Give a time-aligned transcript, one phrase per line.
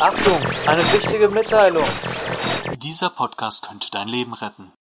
[0.00, 1.86] Achtung, eine wichtige Mitteilung.
[2.76, 4.72] Dieser Podcast könnte dein Leben retten.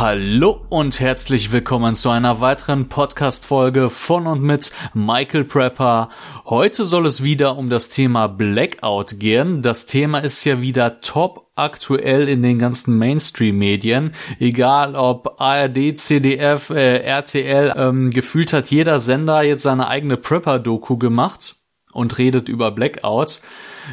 [0.00, 6.08] Hallo und herzlich willkommen zu einer weiteren Podcast-Folge von und mit Michael Prepper.
[6.46, 9.60] Heute soll es wieder um das Thema Blackout gehen.
[9.60, 14.12] Das Thema ist ja wieder top aktuell in den ganzen Mainstream-Medien.
[14.38, 20.96] Egal ob ARD, CDF, äh, RTL, ähm, gefühlt hat jeder Sender jetzt seine eigene Prepper-Doku
[20.96, 21.56] gemacht
[21.92, 23.42] und redet über Blackout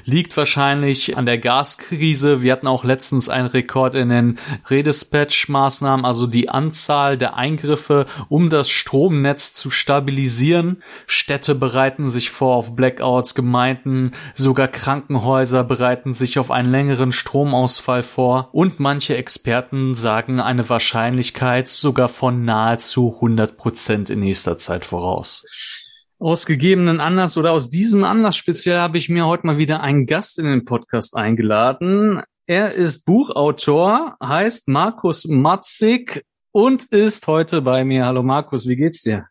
[0.06, 2.42] liegt wahrscheinlich an der Gaskrise.
[2.42, 4.40] Wir hatten auch letztens einen Rekord in den
[4.70, 10.84] Redispatch-Maßnahmen, also die Anzahl der Eingriffe, um das Stromnetz zu stabilisieren.
[11.06, 18.04] Städte bereiten sich vor auf Blackouts, Gemeinden, sogar Krankenhäuser bereiten sich auf einen längeren Stromausfall
[18.04, 24.86] vor und manche Experten sagen eine Wahrscheinlichkeit sogar von nahezu 100 Prozent in nächster Zeit
[24.86, 25.86] voraus.
[26.20, 30.08] Aus gegebenen Anlass oder aus diesem Anlass speziell habe ich mir heute mal wieder einen
[30.08, 32.23] Gast in den Podcast eingeladen.
[32.48, 38.08] Er ist Buchautor, heißt Markus Matzig und ist heute bei mir.
[38.08, 39.28] Hallo Markus, wie geht's dir?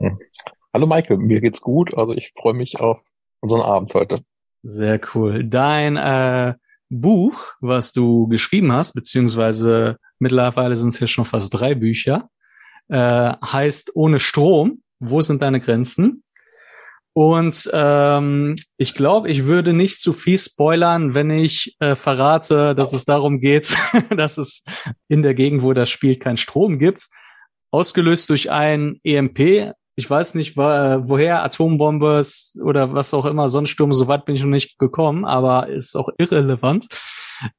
[0.00, 0.18] Hm.
[0.74, 1.96] Hallo Michael, mir geht's gut.
[1.96, 3.00] Also ich freue mich auf
[3.38, 4.18] unseren Abend heute.
[4.64, 5.44] Sehr cool.
[5.44, 6.54] Dein äh,
[6.88, 12.30] Buch, was du geschrieben hast, beziehungsweise mittlerweile sind es ja schon fast drei Bücher,
[12.88, 16.22] äh, heißt Ohne Strom wo sind deine Grenzen?
[17.12, 22.92] Und ähm, ich glaube, ich würde nicht zu viel spoilern, wenn ich äh, verrate, dass
[22.92, 23.74] es darum geht,
[24.14, 24.64] dass es
[25.08, 27.08] in der Gegend, wo das spielt, kein Strom gibt.
[27.70, 29.72] Ausgelöst durch ein EMP.
[29.98, 32.22] Ich weiß nicht, woher Atombombe
[32.62, 36.10] oder was auch immer, Sonnensturm, so weit bin ich noch nicht gekommen, aber ist auch
[36.18, 36.86] irrelevant.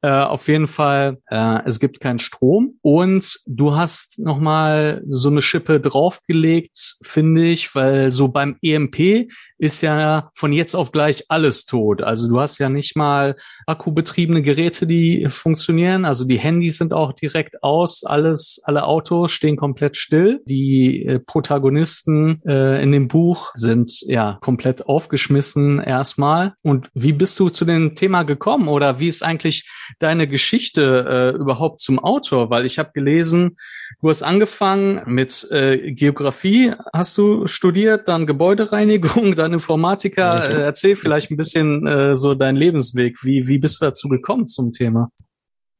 [0.01, 2.77] Äh, auf jeden Fall, äh, es gibt keinen Strom.
[2.81, 9.81] Und du hast nochmal so eine Schippe draufgelegt, finde ich, weil so beim EMP ist
[9.81, 12.01] ja von jetzt auf gleich alles tot.
[12.01, 13.35] Also du hast ja nicht mal
[13.65, 16.05] akkubetriebene Geräte, die funktionieren.
[16.05, 20.41] Also die Handys sind auch direkt aus, alles, alle Autos stehen komplett still.
[20.45, 26.53] Die äh, Protagonisten äh, in dem Buch sind ja komplett aufgeschmissen erstmal.
[26.61, 29.69] Und wie bist du zu dem Thema gekommen oder wie ist eigentlich
[29.99, 32.49] deine Geschichte äh, überhaupt zum Autor?
[32.49, 33.55] Weil ich habe gelesen,
[34.01, 40.49] du hast angefangen mit äh, Geografie, hast du studiert, dann Gebäudereinigung, dann Informatiker.
[40.49, 43.23] Äh, erzähl vielleicht ein bisschen äh, so deinen Lebensweg.
[43.23, 45.11] Wie, wie bist du dazu gekommen zum Thema?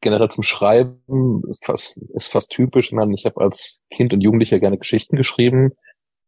[0.01, 2.88] Generell zum Schreiben ist fast, ist fast typisch.
[2.88, 5.72] Ich, meine, ich habe als Kind und Jugendlicher gerne Geschichten geschrieben,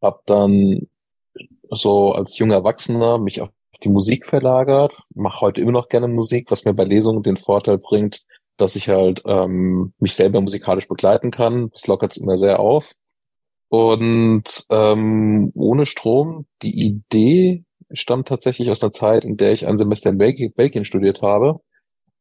[0.02, 0.88] habe dann
[1.70, 3.50] so als junger Erwachsener mich auf
[3.82, 7.78] die Musik verlagert, mache heute immer noch gerne Musik, was mir bei Lesungen den Vorteil
[7.78, 8.24] bringt,
[8.56, 11.70] dass ich halt ähm, mich selber musikalisch begleiten kann.
[11.70, 12.92] Das lockert es immer sehr auf.
[13.70, 19.78] Und ähm, ohne Strom, die Idee stammt tatsächlich aus einer Zeit, in der ich ein
[19.78, 21.60] Semester in Belgien, Belgien studiert habe.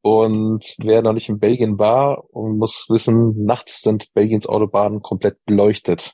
[0.01, 5.43] Und wer noch nicht in Belgien war und muss wissen, nachts sind Belgiens Autobahnen komplett
[5.45, 6.13] beleuchtet.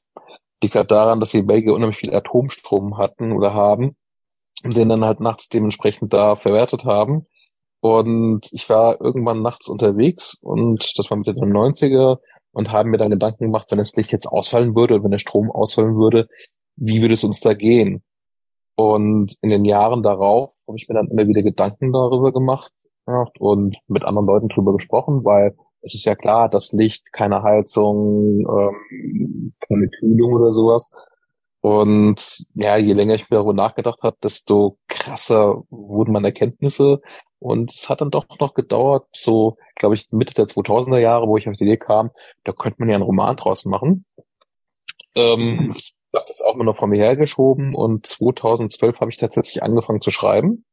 [0.63, 3.95] Liegt halt daran, dass die Belgier unheimlich viel Atomstrom hatten oder haben
[4.73, 7.27] den dann halt nachts dementsprechend da verwertet haben.
[7.81, 12.17] Und ich war irgendwann nachts unterwegs und das war mit den 90er
[12.55, 15.51] und haben mir dann Gedanken gemacht, wenn das Licht jetzt ausfallen würde, wenn der Strom
[15.51, 16.27] ausfallen würde,
[16.77, 18.01] wie würde es uns da gehen?
[18.75, 22.71] Und in den Jahren darauf habe ich mir dann immer wieder Gedanken darüber gemacht
[23.39, 28.39] und mit anderen Leuten drüber gesprochen, weil es ist ja klar, das Licht, keine Heizung,
[28.39, 30.91] ähm, keine Kühlung oder sowas,
[31.65, 37.01] und ja, je länger ich darüber nachgedacht habe, desto krasser wurden meine Erkenntnisse.
[37.39, 41.37] Und es hat dann doch noch gedauert, so, glaube ich, Mitte der 2000er Jahre, wo
[41.37, 42.11] ich auf die Idee kam,
[42.43, 44.05] da könnte man ja einen Roman draus machen.
[45.15, 49.63] Ähm, ich habe das auch immer noch vor mir hergeschoben und 2012 habe ich tatsächlich
[49.63, 50.65] angefangen zu schreiben.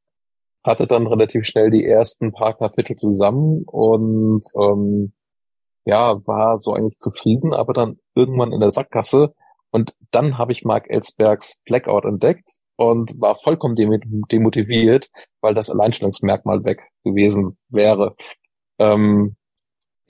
[0.63, 5.15] Hatte dann relativ schnell die ersten paar Kapitel zusammen und ähm,
[5.87, 9.33] ja, war so eigentlich zufrieden, aber dann irgendwann in der Sackgasse
[9.73, 15.11] und dann habe ich Mark Ellsbergs Blackout entdeckt und war vollkommen demotiviert,
[15.41, 18.15] weil das Alleinstellungsmerkmal weg gewesen wäre.
[18.79, 19.35] Ähm,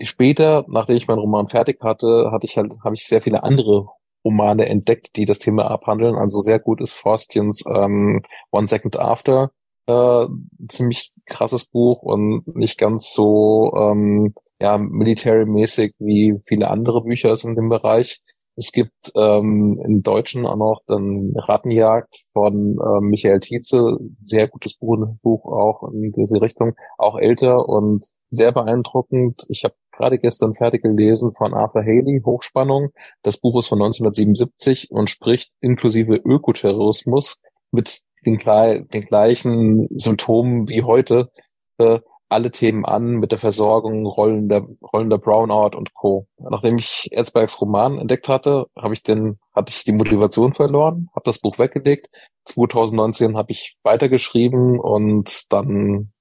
[0.00, 3.86] später, nachdem ich meinen Roman fertig hatte, hatte ich halt, habe ich sehr viele andere
[4.24, 6.16] Romane entdeckt, die das Thema abhandeln.
[6.16, 9.52] Also sehr gut ist Forstians ähm, One Second After,
[9.86, 10.26] äh,
[10.68, 17.54] ziemlich krasses Buch und nicht ganz so ähm, ja military-mäßig wie viele andere Bücher in
[17.54, 18.22] dem Bereich.
[18.56, 24.76] Es gibt ähm, im Deutschen auch noch dann Rattenjagd von ähm, Michael Tietze, sehr gutes
[24.76, 29.42] Buch auch in diese Richtung, auch älter und sehr beeindruckend.
[29.48, 32.90] Ich habe gerade gestern fertig gelesen von Arthur Haley, Hochspannung.
[33.22, 37.40] Das Buch ist von 1977 und spricht inklusive Ökoterrorismus
[37.70, 41.30] mit den, den gleichen Symptomen wie heute
[41.78, 42.00] äh,
[42.32, 46.26] alle Themen an mit der Versorgung, Rollen der, Rollen der Brownout und Co.
[46.38, 51.24] Nachdem ich Erzbergs Roman entdeckt hatte, habe ich den, hatte ich die Motivation verloren, habe
[51.24, 52.08] das Buch weggelegt.
[52.46, 56.12] 2019 habe ich weitergeschrieben und dann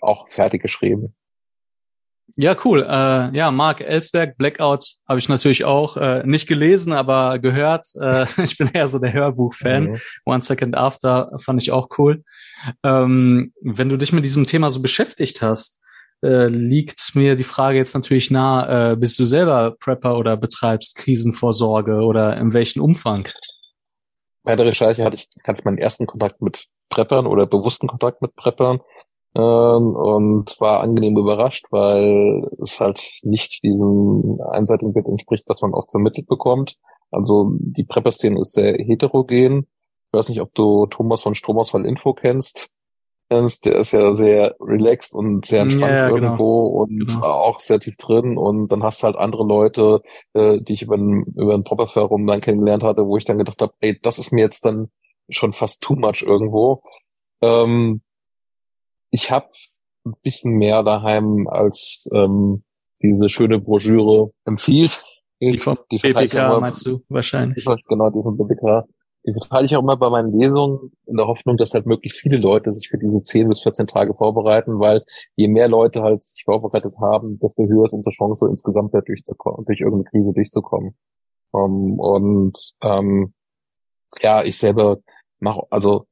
[0.00, 1.14] auch fertig geschrieben.
[2.36, 2.82] Ja, cool.
[2.88, 7.86] Äh, ja, Mark Ellsberg, Blackout habe ich natürlich auch äh, nicht gelesen, aber gehört.
[8.00, 9.90] Äh, ich bin eher so der Hörbuch-Fan.
[9.90, 10.00] Mhm.
[10.24, 12.24] One Second After fand ich auch cool.
[12.82, 15.82] Ähm, wenn du dich mit diesem Thema so beschäftigt hast,
[16.22, 20.96] äh, liegt mir die Frage jetzt natürlich nah, äh, bist du selber Prepper oder betreibst
[20.96, 23.28] Krisenvorsorge oder in welchem Umfang?
[24.44, 28.22] Bei der Recherche hatte ich, hatte ich meinen ersten Kontakt mit Preppern oder bewussten Kontakt
[28.22, 28.80] mit Preppern
[29.34, 35.72] ähm, und war angenehm überrascht, weil es halt nicht diesem einseitigen Bild entspricht, was man
[35.72, 36.76] oft vermittelt bekommt.
[37.10, 39.66] Also die Prepper-Szene ist sehr heterogen.
[40.06, 42.74] Ich weiß nicht, ob du Thomas von Stromausfall Info kennst.
[43.30, 46.16] Der ist ja sehr relaxed und sehr entspannt ja, ja, genau.
[46.16, 46.82] irgendwo genau.
[46.82, 47.26] und genau.
[47.26, 48.36] auch sehr tief drin.
[48.36, 50.02] Und dann hast du halt andere Leute,
[50.34, 53.62] äh, die ich über ein, über ein Proper-Forum dann kennengelernt hatte, wo ich dann gedacht
[53.62, 54.90] habe, ey, das ist mir jetzt dann
[55.30, 56.82] schon fast too much irgendwo.
[57.40, 58.02] Ähm,
[59.12, 59.46] ich habe
[60.04, 62.64] ein bisschen mehr daheim als ähm,
[63.02, 65.04] diese schöne Broschüre empfiehlt.
[65.40, 67.64] Die vom die BBK meinst du wahrscheinlich?
[67.88, 68.84] Genau, die vom BBK.
[69.24, 72.38] Die verteile ich auch immer bei meinen Lesungen in der Hoffnung, dass halt möglichst viele
[72.38, 75.04] Leute sich für diese 10 bis 14 Tage vorbereiten, weil
[75.36, 79.64] je mehr Leute halt sich vorbereitet haben, desto höher ist unsere Chance, insgesamt halt durchzukommen,
[79.66, 80.96] durch irgendeine Krise durchzukommen.
[81.52, 83.34] Um, ähm, und ähm,
[84.22, 84.98] ja, ich selber
[85.38, 86.06] mache, also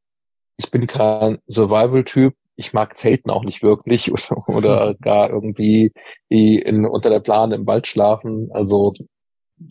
[0.57, 5.93] ich bin kein Survival-Typ, ich mag Zelten auch nicht wirklich oder, oder gar irgendwie
[6.31, 8.51] die in, unter der Plane im Wald schlafen.
[8.53, 8.93] Also,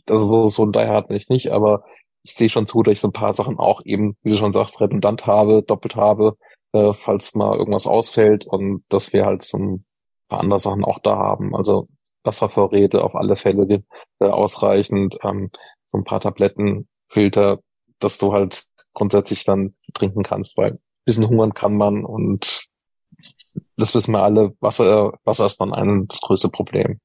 [0.07, 1.85] also so, so ein Die Hard bin ich nicht, aber
[2.23, 4.53] ich sehe schon zu, dass ich so ein paar Sachen auch eben, wie du schon
[4.53, 6.35] sagst, redundant habe, doppelt habe,
[6.73, 9.85] äh, falls mal irgendwas ausfällt und dass wir halt so ein
[10.27, 11.55] paar andere Sachen auch da haben.
[11.55, 11.87] Also
[12.23, 13.83] Wasservorräte auf alle Fälle
[14.19, 15.51] äh, ausreichend, ähm,
[15.87, 17.59] so ein paar Tabletten, Filter,
[17.99, 22.68] dass du halt grundsätzlich dann trinken kannst, weil ein bisschen hungern kann man und
[23.77, 26.99] das wissen wir alle, Wasser, Wasser ist dann ein das größte Problem.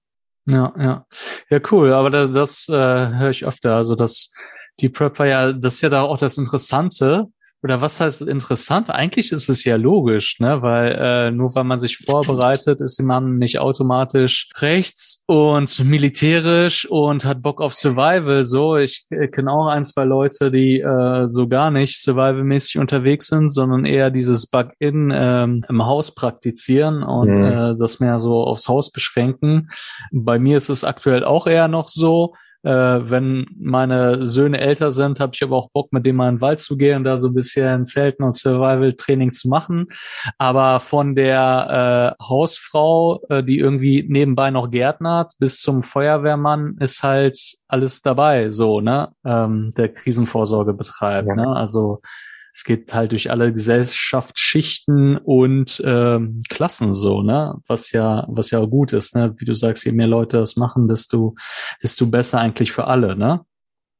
[0.46, 1.06] Ja, ja.
[1.50, 1.92] Ja, cool.
[1.92, 3.76] Aber das, das äh, höre ich öfter.
[3.76, 4.32] Also dass
[4.80, 7.26] die Prepper ja, das ist ja da auch das Interessante,
[7.64, 8.90] oder was heißt interessant?
[8.90, 10.60] Eigentlich ist es ja logisch, ne?
[10.60, 17.24] Weil äh, nur weil man sich vorbereitet, ist man nicht automatisch rechts und militärisch und
[17.24, 18.44] hat Bock auf Survival.
[18.44, 23.28] So, ich äh, kenne auch ein, zwei Leute, die äh, so gar nicht survivalmäßig unterwegs
[23.28, 27.44] sind, sondern eher dieses Bug-in ähm, im Haus praktizieren und mhm.
[27.44, 29.70] äh, das mehr so aufs Haus beschränken.
[30.12, 32.34] Bei mir ist es aktuell auch eher noch so
[32.64, 36.36] äh, wenn meine Söhne älter sind, habe ich aber auch Bock, mit denen mal in
[36.36, 39.86] den Wald zu gehen, da so ein bisschen Zelten und Survival-Training zu machen.
[40.38, 47.02] Aber von der äh, Hausfrau, äh, die irgendwie nebenbei noch gärtnert, bis zum Feuerwehrmann ist
[47.02, 47.38] halt
[47.68, 49.10] alles dabei, so, ne?
[49.24, 51.28] Ähm, der Krisenvorsorge betreibt.
[51.28, 51.34] Ja.
[51.34, 51.48] Ne?
[51.48, 52.00] Also
[52.54, 57.56] es geht halt durch alle Gesellschaftsschichten und ähm, Klassen so, ne?
[57.66, 59.34] Was ja, was ja gut ist, ne?
[59.38, 61.34] Wie du sagst, je mehr Leute das machen, desto,
[61.82, 63.44] desto besser eigentlich für alle, ne?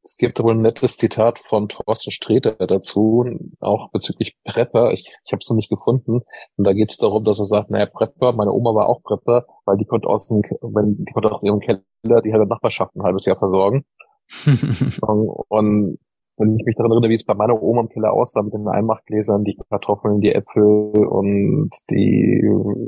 [0.05, 3.25] Es gibt wohl ein nettes Zitat von Thorsten Sträter dazu,
[3.59, 4.93] auch bezüglich Prepper.
[4.93, 6.21] Ich, ich habe es noch nicht gefunden.
[6.57, 9.47] Und da geht es darum, dass er sagt, naja, Prepper, meine Oma war auch Prepper,
[9.65, 13.03] weil die konnte aus dem, wenn die konnte aus ihrem Keller die halbe Nachbarschaft ein
[13.03, 13.85] halbes Jahr versorgen.
[15.01, 15.99] und, und
[16.37, 18.67] wenn ich mich daran erinnere, wie es bei meiner Oma im Keller aussah mit den
[18.69, 22.43] Einmachtgläsern, die Kartoffeln, die Äpfel und die,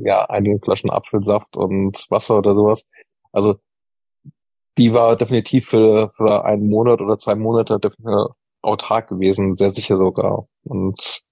[0.04, 2.90] ja, einigen Flaschen Apfelsaft und Wasser oder sowas.
[3.32, 3.56] Also,
[4.78, 7.78] die war definitiv für, für einen Monat oder zwei Monate
[8.62, 10.46] autark gewesen, sehr sicher sogar.
[10.64, 11.22] Und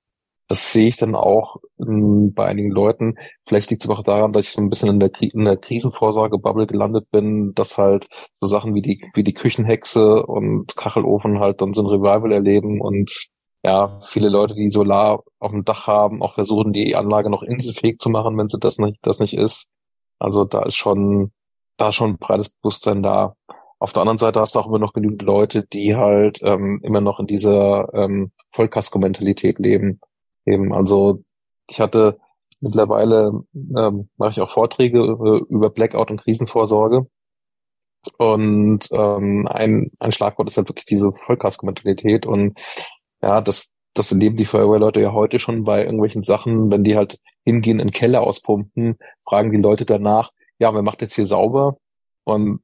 [0.49, 3.17] das sehe ich dann auch in, bei einigen Leuten.
[3.47, 6.67] Vielleicht liegt es auch daran, dass ich so ein bisschen in der, in der Krisenvorsorge-Bubble
[6.67, 8.09] gelandet bin, dass halt
[8.41, 12.81] so Sachen wie die, wie die Küchenhexe und Kachelofen halt dann so ein Revival erleben
[12.81, 13.29] und
[13.63, 17.99] ja, viele Leute, die Solar auf dem Dach haben, auch versuchen, die Anlage noch inselfähig
[17.99, 19.73] zu machen, wenn sie das nicht, das nicht ist.
[20.19, 21.33] Also da ist schon,
[21.79, 23.37] da ist schon ein breites Bewusstsein da.
[23.79, 27.01] Auf der anderen Seite hast du auch immer noch genügend Leute, die halt ähm, immer
[27.01, 30.01] noch in dieser ähm, Vollkasko-Mentalität leben
[30.47, 30.73] eben.
[30.73, 31.23] Also
[31.69, 32.19] ich hatte
[32.61, 35.03] mittlerweile ähm, mache ich auch Vorträge
[35.49, 37.07] über, Blackout und Krisenvorsorge.
[38.19, 42.27] Und ähm, ein, ein Schlagwort ist halt wirklich diese Vollkasko-Mentalität.
[42.27, 42.59] Und
[43.23, 47.19] ja, das, das erleben die Feuerwehrleute ja heute schon bei irgendwelchen Sachen, wenn die halt
[47.45, 48.99] hingehen, in Keller auspumpen,
[49.29, 51.79] fragen die Leute danach, ja, wer macht jetzt hier sauber?
[52.25, 52.61] Und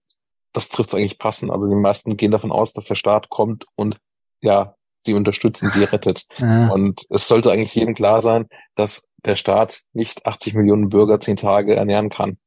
[0.52, 1.50] das trifft eigentlich passend.
[1.50, 3.98] Also die meisten gehen davon aus, dass der Staat kommt und
[4.40, 6.26] ja, sie unterstützen, sie rettet.
[6.38, 6.68] Ja.
[6.72, 11.36] Und es sollte eigentlich jedem klar sein, dass der Staat nicht 80 Millionen Bürger zehn
[11.36, 12.38] Tage ernähren kann.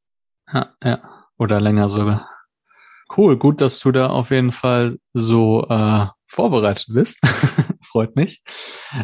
[0.51, 0.99] Ja, ja.
[1.37, 2.29] Oder länger sogar.
[3.15, 7.21] Cool, gut, dass du da auf jeden Fall so äh, vorbereitet bist.
[7.93, 8.41] Freut mich.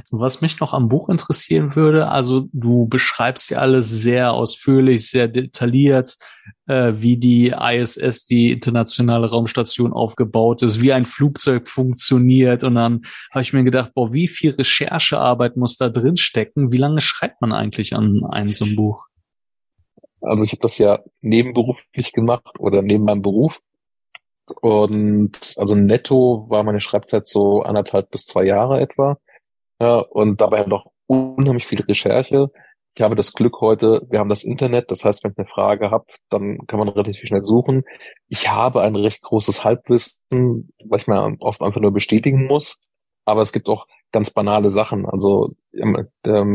[0.09, 5.27] Was mich noch am Buch interessieren würde, also du beschreibst ja alles sehr ausführlich, sehr
[5.27, 6.17] detailliert,
[6.65, 12.63] äh, wie die ISS, die internationale Raumstation, aufgebaut ist, wie ein Flugzeug funktioniert.
[12.63, 16.71] Und dann habe ich mir gedacht, boah, wie viel Recherchearbeit muss da drin stecken?
[16.71, 19.05] Wie lange schreibt man eigentlich an einem so einem Buch?
[20.19, 23.59] Also ich habe das ja nebenberuflich gemacht oder neben meinem Beruf.
[24.61, 29.17] Und also netto war meine Schreibzeit so anderthalb bis zwei Jahre etwa.
[29.79, 32.51] Ja, und dabei noch unheimlich viel Recherche.
[32.95, 35.91] Ich habe das Glück heute, wir haben das Internet, das heißt, wenn ich eine Frage
[35.91, 37.83] habe, dann kann man relativ schnell suchen.
[38.27, 42.81] Ich habe ein recht großes Halbwissen, was ich mir oft einfach nur bestätigen muss.
[43.25, 45.05] Aber es gibt auch ganz banale Sachen.
[45.05, 46.45] Also ähm, der,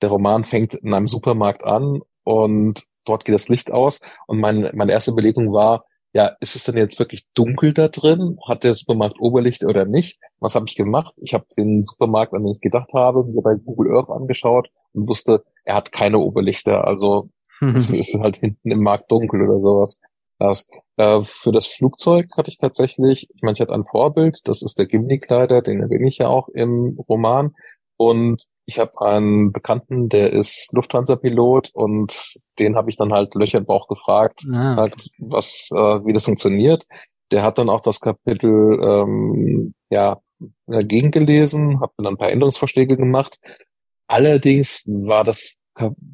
[0.00, 4.00] der Roman fängt in einem Supermarkt an und dort geht das Licht aus.
[4.26, 8.38] Und mein, meine erste Überlegung war, ja, ist es denn jetzt wirklich dunkel da drin?
[8.46, 10.20] Hat der Supermarkt Oberlicht oder nicht?
[10.40, 11.14] Was habe ich gemacht?
[11.22, 15.08] Ich habe den Supermarkt, an den ich gedacht habe, mir bei Google Earth angeschaut und
[15.08, 16.86] wusste, er hat keine Oberlichter.
[16.86, 17.30] Also
[17.74, 20.00] es ist halt hinten im Markt dunkel oder sowas.
[20.38, 24.62] Das, äh, für das Flugzeug hatte ich tatsächlich, ich meine, ich hatte ein Vorbild, das
[24.62, 27.54] ist der Gimli-Kleider, den erwähne ich ja auch im Roman.
[28.02, 33.58] Und ich habe einen Bekannten, der ist Lufthansa-Pilot und den habe ich dann halt Löcher
[33.58, 36.84] im Bauch gefragt, ah, halt, was, äh, wie das funktioniert.
[37.30, 40.20] Der hat dann auch das Kapitel ähm, ja
[40.66, 43.38] dagegen gelesen, habe dann ein paar Änderungsvorschläge gemacht.
[44.08, 45.58] Allerdings war das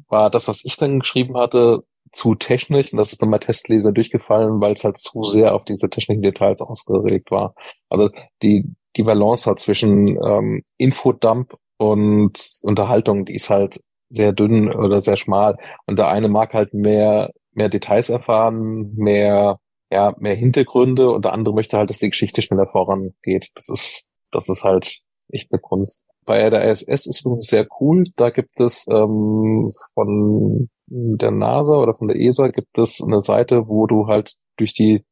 [0.07, 3.91] war das, was ich dann geschrieben hatte, zu technisch und das ist dann bei Testleser
[3.91, 7.55] durchgefallen, weil es halt zu sehr auf diese technischen Details ausgeregt war.
[7.89, 8.11] Also
[8.43, 15.01] die die Balance hat zwischen ähm, Infodump und Unterhaltung, die ist halt sehr dünn oder
[15.01, 15.55] sehr schmal.
[15.87, 19.59] Und der eine mag halt mehr, mehr Details erfahren, mehr,
[19.89, 23.49] ja, mehr Hintergründe und der andere möchte halt, dass die Geschichte schneller vorangeht.
[23.55, 26.05] Das ist, das ist halt echt eine Kunst.
[26.25, 28.03] Bei der ISS ist übrigens sehr cool.
[28.17, 33.69] Da gibt es ähm, von der NASA oder von der ESA gibt es eine Seite,
[33.69, 35.05] wo du halt durch die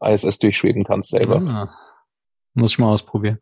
[0.00, 1.42] ISS durchschweben kannst selber.
[1.44, 1.74] Ah,
[2.54, 3.40] muss ich mal ausprobieren.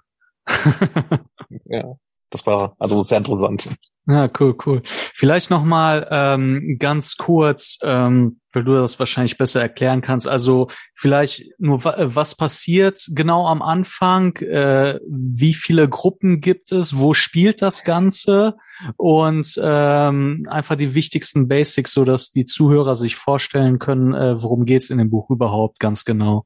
[1.67, 1.97] ja
[2.33, 3.71] das war also sehr interessant.
[4.09, 4.83] Ja, cool, cool.
[4.85, 10.27] Vielleicht noch mal ähm, ganz kurz, ähm, weil du das wahrscheinlich besser erklären kannst.
[10.27, 14.37] Also vielleicht nur, was passiert genau am Anfang?
[14.39, 16.99] Äh, wie viele Gruppen gibt es?
[16.99, 18.57] Wo spielt das Ganze?
[18.97, 24.65] Und ähm, einfach die wichtigsten Basics, so dass die Zuhörer sich vorstellen können, äh, worum
[24.65, 26.45] geht's in dem Buch überhaupt ganz genau.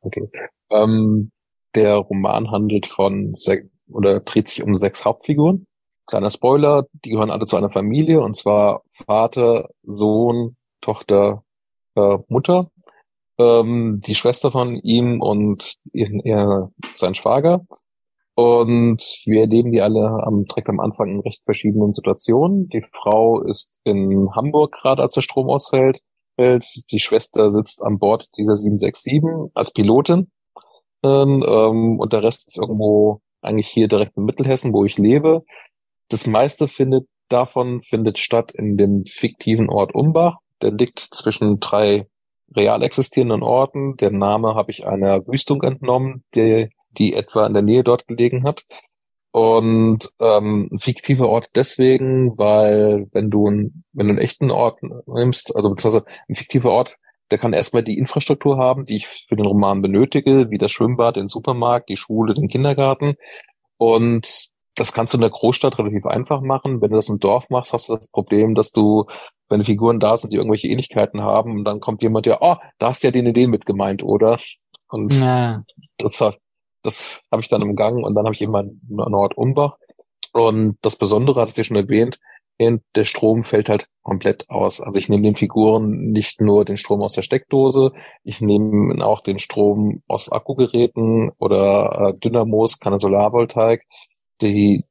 [0.00, 0.28] Okay.
[0.70, 1.30] Ähm,
[1.76, 3.32] der Roman handelt von
[3.88, 5.66] oder dreht sich um sechs Hauptfiguren.
[6.06, 11.42] Kleiner Spoiler, die gehören alle zu einer Familie und zwar Vater, Sohn, Tochter,
[11.96, 12.70] äh, Mutter,
[13.38, 17.66] ähm, die Schwester von ihm und ihr, ihr, sein Schwager.
[18.34, 22.68] Und wir erleben die alle am, direkt am Anfang in recht verschiedenen Situationen.
[22.68, 26.00] Die Frau ist in Hamburg gerade, als der Strom ausfällt.
[26.38, 30.30] Die Schwester sitzt an Bord dieser 767 als Pilotin.
[31.02, 35.42] Ähm, und der Rest ist irgendwo eigentlich hier direkt in Mittelhessen, wo ich lebe.
[36.08, 40.38] Das meiste findet davon findet statt in dem fiktiven Ort Umbach.
[40.62, 42.06] Der liegt zwischen drei
[42.54, 43.96] real existierenden Orten.
[43.96, 48.44] Der Name habe ich einer Wüstung entnommen, die, die etwa in der Nähe dort gelegen
[48.44, 48.64] hat.
[49.32, 54.78] Und ähm, ein fiktiver Ort deswegen, weil wenn du, ein, wenn du einen echten Ort
[55.06, 56.96] nimmst, also beziehungsweise ein fiktiver Ort,
[57.30, 61.16] der kann erstmal die Infrastruktur haben, die ich für den Roman benötige, wie das Schwimmbad,
[61.16, 63.16] den Supermarkt, die Schule, den Kindergarten.
[63.78, 66.80] Und das kannst du in der Großstadt relativ einfach machen.
[66.80, 69.06] Wenn du das im Dorf machst, hast du das Problem, dass du,
[69.48, 72.88] wenn Figuren da sind, die irgendwelche Ähnlichkeiten haben, und dann kommt jemand, der, oh, da
[72.88, 74.38] hast du ja den Idee mit gemeint, oder?
[74.88, 75.62] Und ja.
[75.98, 76.22] das,
[76.82, 79.76] das habe ich dann im Gang und dann habe ich eben einen Ort Umbach.
[80.32, 82.20] Und das Besondere, hat es ja schon erwähnt,
[82.58, 84.80] der Strom fällt halt komplett aus.
[84.80, 87.92] Also ich nehme den Figuren nicht nur den Strom aus der Steckdose,
[88.24, 93.82] ich nehme auch den Strom aus Akkugeräten oder äh, Dynamos, keine Solarvoltaik.
[94.40, 94.84] Die,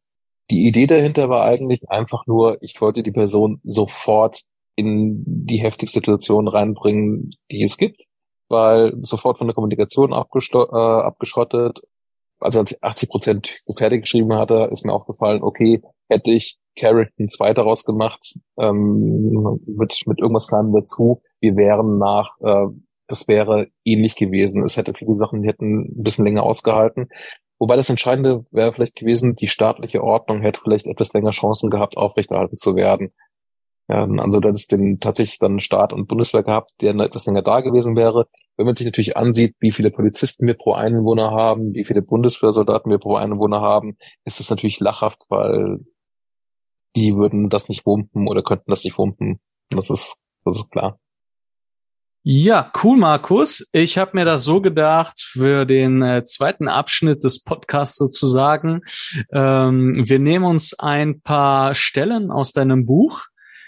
[0.51, 4.41] die Idee dahinter war eigentlich einfach nur, ich wollte die Person sofort
[4.75, 8.03] in die heftige Situation reinbringen, die es gibt.
[8.50, 11.81] weil sofort von der Kommunikation äh, abgeschottet.
[12.39, 17.29] Also als ich 80 Prozent fertig geschrieben hatte, ist mir aufgefallen, okay, hätte ich Carrington
[17.29, 22.67] 2 daraus gemacht, ähm, mit, mit irgendwas kleinem dazu, wir wären nach, äh,
[23.08, 24.63] das wäre ähnlich gewesen.
[24.63, 27.10] Es hätte viele Sachen, die hätten ein bisschen länger ausgehalten.
[27.60, 31.98] Wobei das Entscheidende wäre vielleicht gewesen, die staatliche Ordnung hätte vielleicht etwas länger Chancen gehabt,
[31.98, 33.13] aufrechterhalten zu werden.
[33.88, 37.62] Ja, also das ist den tatsächlich dann Staat und Bundeswehr gehabt, der etwas länger da
[37.62, 38.27] gewesen wäre.
[38.58, 42.89] Wenn man sich natürlich ansieht, wie viele Polizisten wir pro Einwohner haben, wie viele Bundeswehrsoldaten
[42.89, 45.82] wir pro Einwohner haben, ist es natürlich lachhaft, weil
[46.96, 49.40] die würden das nicht wumpen oder könnten das nicht wumpen.
[49.70, 51.00] Das ist, das ist klar.
[52.28, 53.70] Ja, cool, Markus.
[53.72, 58.82] Ich habe mir das so gedacht für den äh, zweiten Abschnitt des Podcasts sozusagen.
[59.32, 63.25] Ähm, wir nehmen uns ein paar Stellen aus deinem Buch.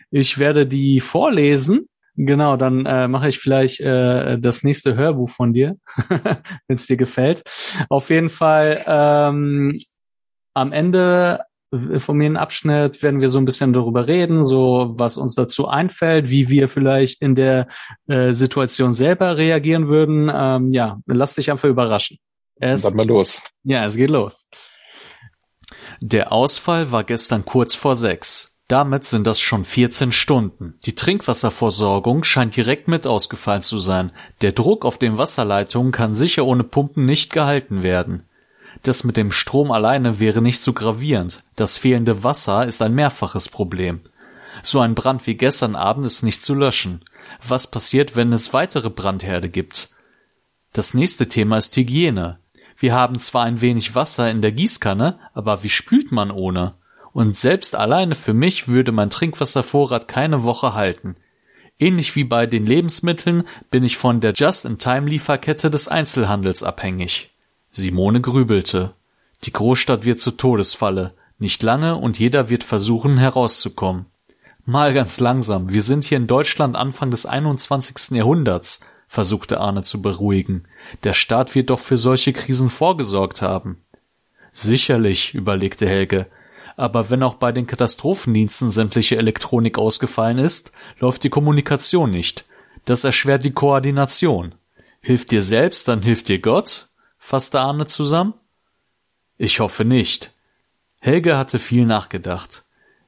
[0.10, 1.88] Ich werde die vorlesen.
[2.16, 5.76] Genau, dann äh, mache ich vielleicht äh, das nächste Hörbuch von dir,
[6.68, 7.44] wenn es dir gefällt.
[7.90, 9.72] Auf jeden Fall ähm,
[10.56, 11.42] am Ende
[11.98, 15.68] von mir einen Abschnitt werden wir so ein bisschen darüber reden, so was uns dazu
[15.68, 17.68] einfällt, wie wir vielleicht in der
[18.08, 20.32] äh, Situation selber reagieren würden.
[20.34, 22.18] Ähm, ja, lass dich einfach überraschen.
[22.56, 23.42] Es, Dann mal los.
[23.64, 24.50] Ja, es geht los.
[26.00, 28.58] Der Ausfall war gestern kurz vor sechs.
[28.68, 30.74] Damit sind das schon 14 Stunden.
[30.86, 34.12] Die Trinkwasserversorgung scheint direkt mit ausgefallen zu sein.
[34.42, 38.27] Der Druck auf den Wasserleitungen kann sicher ohne Pumpen nicht gehalten werden.
[38.84, 43.50] Das mit dem Strom alleine wäre nicht so gravierend, das fehlende Wasser ist ein mehrfaches
[43.50, 44.02] Problem.
[44.64, 47.02] So ein Brand wie gestern Abend ist nicht zu löschen.
[47.48, 49.90] Was passiert, wenn es weitere Brandherde gibt?
[50.74, 52.40] Das nächste Thema ist Hygiene.
[52.78, 56.76] Wir haben zwar ein wenig Wasser in der Gießkanne, aber wie spült man ohne?
[57.14, 61.16] Und selbst alleine für mich würde mein Trinkwasservorrat keine Woche halten.
[61.80, 67.30] Ähnlich wie bei den Lebensmitteln bin ich von der Just-in-Time-Lieferkette des Einzelhandels abhängig.
[67.78, 68.94] Simone grübelte.
[69.44, 71.14] Die Großstadt wird zur Todesfalle.
[71.38, 74.08] Nicht lange und jeder wird versuchen herauszukommen.
[74.66, 78.18] Mal ganz langsam, wir sind hier in Deutschland Anfang des 21.
[78.18, 80.64] Jahrhunderts, versuchte Arne zu beruhigen.
[81.04, 83.78] Der Staat wird doch für solche Krisen vorgesorgt haben.
[84.52, 86.26] Sicherlich, überlegte Helge.
[86.78, 92.46] Aber wenn auch bei den Katastrophendiensten sämtliche Elektronik ausgefallen ist, läuft die Kommunikation nicht.
[92.86, 94.56] Das erschwert die Koordination.
[95.00, 96.87] Hilft dir selbst, dann hilft dir Gott?
[97.28, 98.36] Fasste Arne zusammen.
[99.38, 100.32] Ich hoffe nicht.
[101.02, 102.64] Helge hatte viel nachgedacht.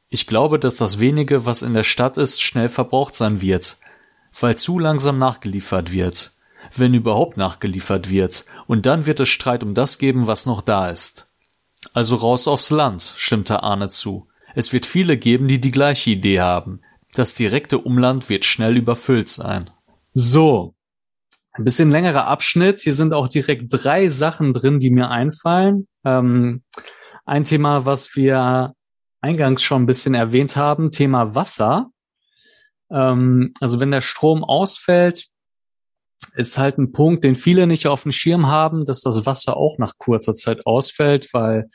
[0.09, 3.77] Ich glaube, dass das wenige, was in der Stadt ist, schnell verbraucht sein wird,
[4.37, 6.33] weil zu langsam nachgeliefert wird,
[6.75, 10.89] wenn überhaupt nachgeliefert wird, und dann wird es Streit um das geben, was noch da
[10.89, 11.27] ist.
[11.93, 14.27] Also raus aufs Land, stimmte Arne zu.
[14.53, 16.81] Es wird viele geben, die die gleiche Idee haben.
[17.13, 19.69] Das direkte Umland wird schnell überfüllt sein.
[20.11, 20.73] So,
[21.59, 22.79] ein bisschen längerer Abschnitt.
[22.79, 25.87] Hier sind auch direkt drei Sachen drin, die mir einfallen.
[26.05, 26.63] Ähm,
[27.25, 28.73] ein Thema, was wir
[29.21, 31.91] eingangs schon ein bisschen erwähnt haben, Thema Wasser.
[32.89, 35.27] Ähm, also wenn der Strom ausfällt,
[36.35, 39.77] ist halt ein Punkt, den viele nicht auf dem Schirm haben, dass das Wasser auch
[39.77, 41.67] nach kurzer Zeit ausfällt, weil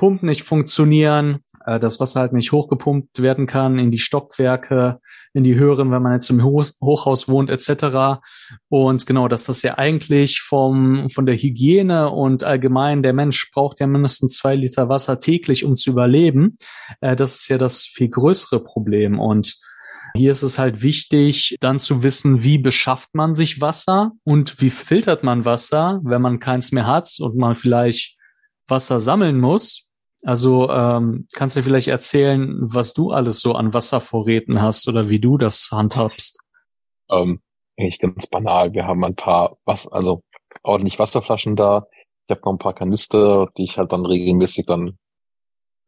[0.00, 4.98] Pumpen nicht funktionieren, äh, das Wasser halt nicht hochgepumpt werden kann in die Stockwerke,
[5.34, 8.18] in die höheren, wenn man jetzt im Ho Hochhaus wohnt etc.
[8.70, 13.78] Und genau, dass das ja eigentlich vom von der Hygiene und allgemein der Mensch braucht
[13.78, 16.56] ja mindestens zwei Liter Wasser täglich, um zu überleben.
[17.02, 19.60] Äh, das ist ja das viel größere Problem und
[20.16, 24.70] hier ist es halt wichtig, dann zu wissen, wie beschafft man sich Wasser und wie
[24.70, 28.16] filtert man Wasser, wenn man keins mehr hat und man vielleicht
[28.66, 29.89] Wasser sammeln muss.
[30.24, 35.20] Also ähm, kannst du vielleicht erzählen, was du alles so an Wasservorräten hast oder wie
[35.20, 36.40] du das handhabst?
[37.10, 37.40] Ähm,
[37.78, 38.72] eigentlich ganz banal.
[38.74, 40.22] Wir haben ein paar, was, also
[40.62, 41.86] ordentlich Wasserflaschen da.
[42.26, 44.98] Ich habe noch ein paar Kanister, die ich halt dann regelmäßig dann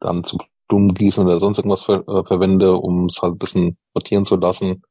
[0.03, 4.23] dann zum Blumengießen oder sonst irgendwas ver äh, verwende, um es halt ein bisschen sortieren
[4.23, 4.83] zu lassen.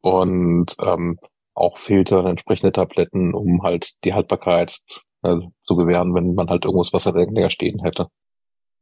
[0.00, 1.18] Und ähm,
[1.54, 4.78] auch Filter, entsprechende Tabletten, um halt die Haltbarkeit
[5.22, 8.08] äh, zu gewähren, wenn man halt irgendwas Wasser länger stehen hätte.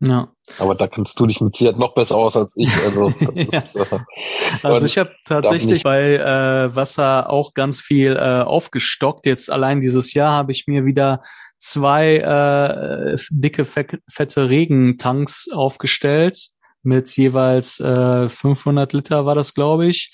[0.00, 0.32] Ja.
[0.58, 2.70] Aber da kannst du dich mit Sicherheit noch besser aus als ich.
[2.84, 3.58] Also, das ja.
[3.60, 3.98] ist, äh,
[4.62, 9.26] also ich habe tatsächlich bei äh, Wasser auch ganz viel äh, aufgestockt.
[9.26, 11.22] Jetzt allein dieses Jahr habe ich mir wieder
[11.58, 16.50] zwei äh, dicke, fette Regentanks aufgestellt
[16.82, 20.12] mit jeweils äh, 500 Liter war das, glaube ich.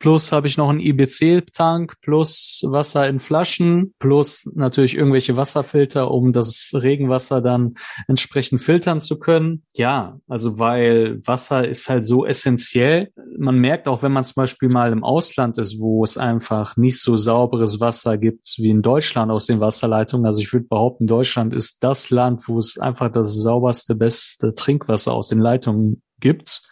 [0.00, 6.32] Plus habe ich noch einen IBC-Tank, plus Wasser in Flaschen, plus natürlich irgendwelche Wasserfilter, um
[6.32, 7.74] das Regenwasser dann
[8.08, 9.62] entsprechend filtern zu können.
[9.72, 13.12] Ja, also weil Wasser ist halt so essentiell.
[13.38, 17.00] Man merkt auch, wenn man zum Beispiel mal im Ausland ist, wo es einfach nicht
[17.00, 20.24] so sauberes Wasser gibt wie in Deutschland aus den Wasserleitungen.
[20.26, 25.12] Also ich würde behaupten, Deutschland ist das Land, wo es einfach das sauberste, beste Trinkwasser
[25.12, 26.62] aus den Leitungen gibt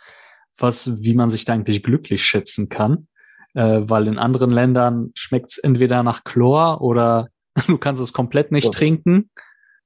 [0.60, 3.06] was, wie man sich da eigentlich glücklich schätzen kann.
[3.54, 7.28] Äh, weil in anderen Ländern schmeckt es entweder nach Chlor oder
[7.66, 8.70] du kannst es komplett nicht ja.
[8.70, 9.30] trinken.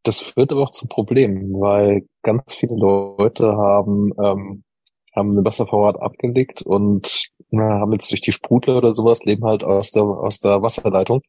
[0.02, 4.64] Das führt aber auch zum Problem, weil ganz viele Leute haben, ähm,
[5.14, 9.62] haben den Wasservorrat abgelegt und na, haben jetzt durch die Sprudler oder sowas, leben halt
[9.62, 11.20] aus der, aus der Wasserleitung.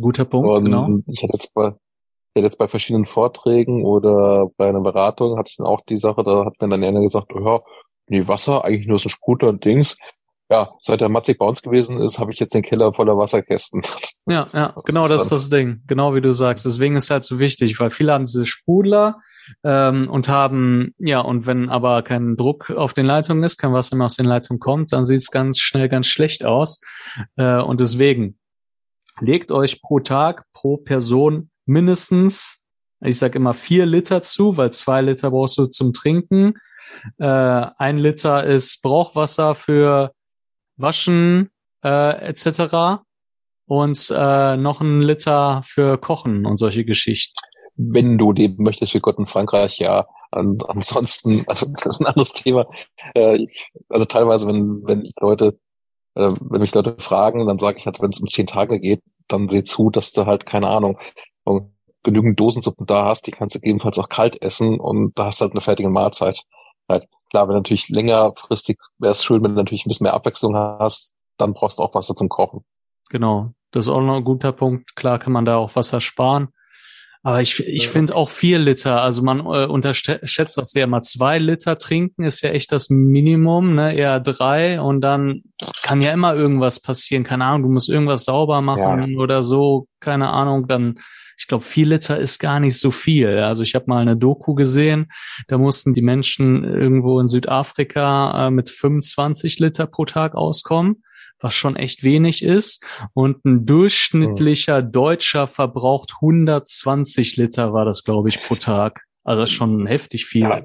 [0.00, 0.88] Guter Punkt, und genau.
[1.06, 1.72] Ich hatte jetzt bei,
[2.34, 6.46] jetzt bei verschiedenen Vorträgen oder bei einer Beratung hatte ich dann auch die Sache, da
[6.46, 7.60] hat mir dann einer gesagt, oh ja,
[8.08, 9.96] nee, Wasser, eigentlich nur so ein Sprudler und Dings.
[10.48, 13.82] Ja, seit der Matzig bei uns gewesen ist, habe ich jetzt den Keller voller Wasserkästen.
[14.28, 15.82] Ja, ja, genau das ist das Ding.
[15.88, 16.64] Genau wie du sagst.
[16.64, 19.20] Deswegen ist es halt so wichtig, weil viele haben diese Sprudler
[19.64, 23.96] ähm, und haben, ja, und wenn aber kein Druck auf den Leitungen ist, kein Wasser
[23.96, 26.80] mehr aus den Leitungen kommt, dann sieht es ganz schnell ganz schlecht aus.
[27.36, 28.38] Äh, und deswegen
[29.20, 32.62] legt euch pro Tag, pro Person mindestens,
[33.00, 36.54] ich sag immer vier Liter zu, weil zwei Liter brauchst du zum Trinken
[37.18, 40.12] äh, ein Liter ist Brauchwasser für
[40.76, 41.50] Waschen
[41.82, 43.02] äh, etc.
[43.66, 47.36] Und äh, noch ein Liter für Kochen und solche Geschichten.
[47.76, 50.06] Wenn du leben möchtest wie Gott in Frankreich, ja.
[50.30, 52.66] An, ansonsten, also das ist ein anderes Thema.
[53.14, 55.58] Äh, ich, also teilweise, wenn, wenn ich Leute,
[56.14, 59.02] äh, wenn mich Leute fragen, dann sage ich halt, wenn es um zehn Tage geht,
[59.28, 60.98] dann seh zu, dass du halt, keine Ahnung,
[62.06, 65.44] genügend Dosensuppen da hast, die kannst du gegebenenfalls auch kalt essen und da hast du
[65.44, 66.40] halt eine fertige Mahlzeit.
[66.88, 70.56] Halt, klar, wenn natürlich längerfristig wäre es schön, wenn du natürlich ein bisschen mehr Abwechslung
[70.56, 72.64] hast, dann brauchst du auch Wasser zum Kochen.
[73.10, 74.96] Genau, das ist auch noch ein guter Punkt.
[74.96, 76.48] Klar kann man da auch Wasser sparen.
[77.26, 77.90] Aber ich, ich ja.
[77.90, 81.02] finde auch vier Liter, also man äh, unterschätzt das sehr mal.
[81.02, 83.96] Zwei Liter trinken ist ja echt das Minimum, ne?
[83.96, 85.42] Eher drei und dann
[85.82, 87.24] kann ja immer irgendwas passieren.
[87.24, 89.18] Keine Ahnung, du musst irgendwas sauber machen ja.
[89.18, 91.00] oder so, keine Ahnung, dann
[91.38, 93.38] ich glaube, vier Liter ist gar nicht so viel.
[93.38, 95.10] Also ich habe mal eine Doku gesehen,
[95.48, 101.02] da mussten die Menschen irgendwo in Südafrika äh, mit 25 Liter pro Tag auskommen
[101.38, 102.84] was schon echt wenig ist.
[103.12, 109.04] Und ein durchschnittlicher Deutscher verbraucht 120 Liter, war das, glaube ich, pro Tag.
[109.22, 110.42] Also das ist schon heftig viel.
[110.42, 110.62] Ja,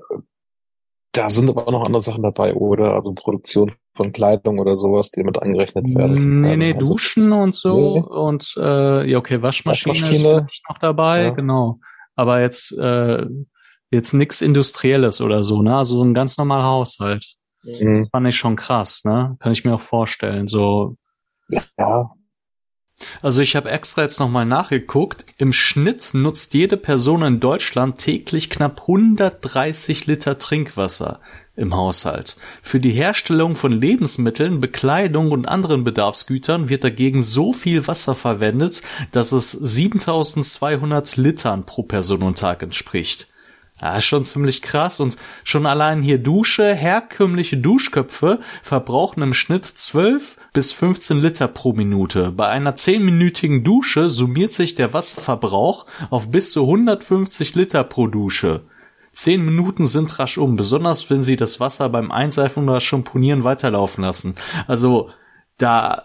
[1.14, 2.94] da sind aber auch noch andere Sachen dabei, oder?
[2.94, 6.42] Also Produktion von Kleidung oder sowas, die mit angerechnet werden.
[6.42, 8.02] Nee, nee, also, Duschen und so nee.
[8.02, 10.48] und äh, ja, okay, Waschmaschine, Waschmaschine.
[10.50, 11.30] ist noch dabei, ja.
[11.32, 11.80] genau.
[12.16, 13.26] Aber jetzt äh,
[13.90, 15.76] jetzt nix Industrielles oder so, ne?
[15.76, 17.36] Also ein ganz normaler Haushalt.
[17.64, 18.08] Mhm.
[18.12, 19.36] Fand ich schon krass, ne?
[19.40, 20.48] Kann ich mir auch vorstellen.
[20.48, 20.96] So.
[21.78, 22.12] Ja,
[23.22, 25.26] also ich habe extra jetzt nochmal nachgeguckt.
[25.38, 31.20] Im Schnitt nutzt jede Person in Deutschland täglich knapp 130 Liter Trinkwasser
[31.56, 32.38] im Haushalt.
[32.62, 38.82] Für die Herstellung von Lebensmitteln, Bekleidung und anderen Bedarfsgütern wird dagegen so viel Wasser verwendet,
[39.12, 43.31] dass es 7200 Litern pro Person und Tag entspricht.
[43.82, 50.38] Ja, schon ziemlich krass und schon allein hier Dusche, herkömmliche Duschköpfe verbrauchen im Schnitt 12
[50.54, 52.32] bis 15 Liter pro Minute.
[52.32, 58.62] Bei einer 10-minütigen Dusche summiert sich der Wasserverbrauch auf bis zu 150 Liter pro Dusche.
[59.14, 64.04] 10 Minuten sind rasch um, besonders wenn Sie das Wasser beim Einseifen oder Schamponieren weiterlaufen
[64.04, 64.36] lassen.
[64.68, 65.10] Also
[65.58, 66.04] da,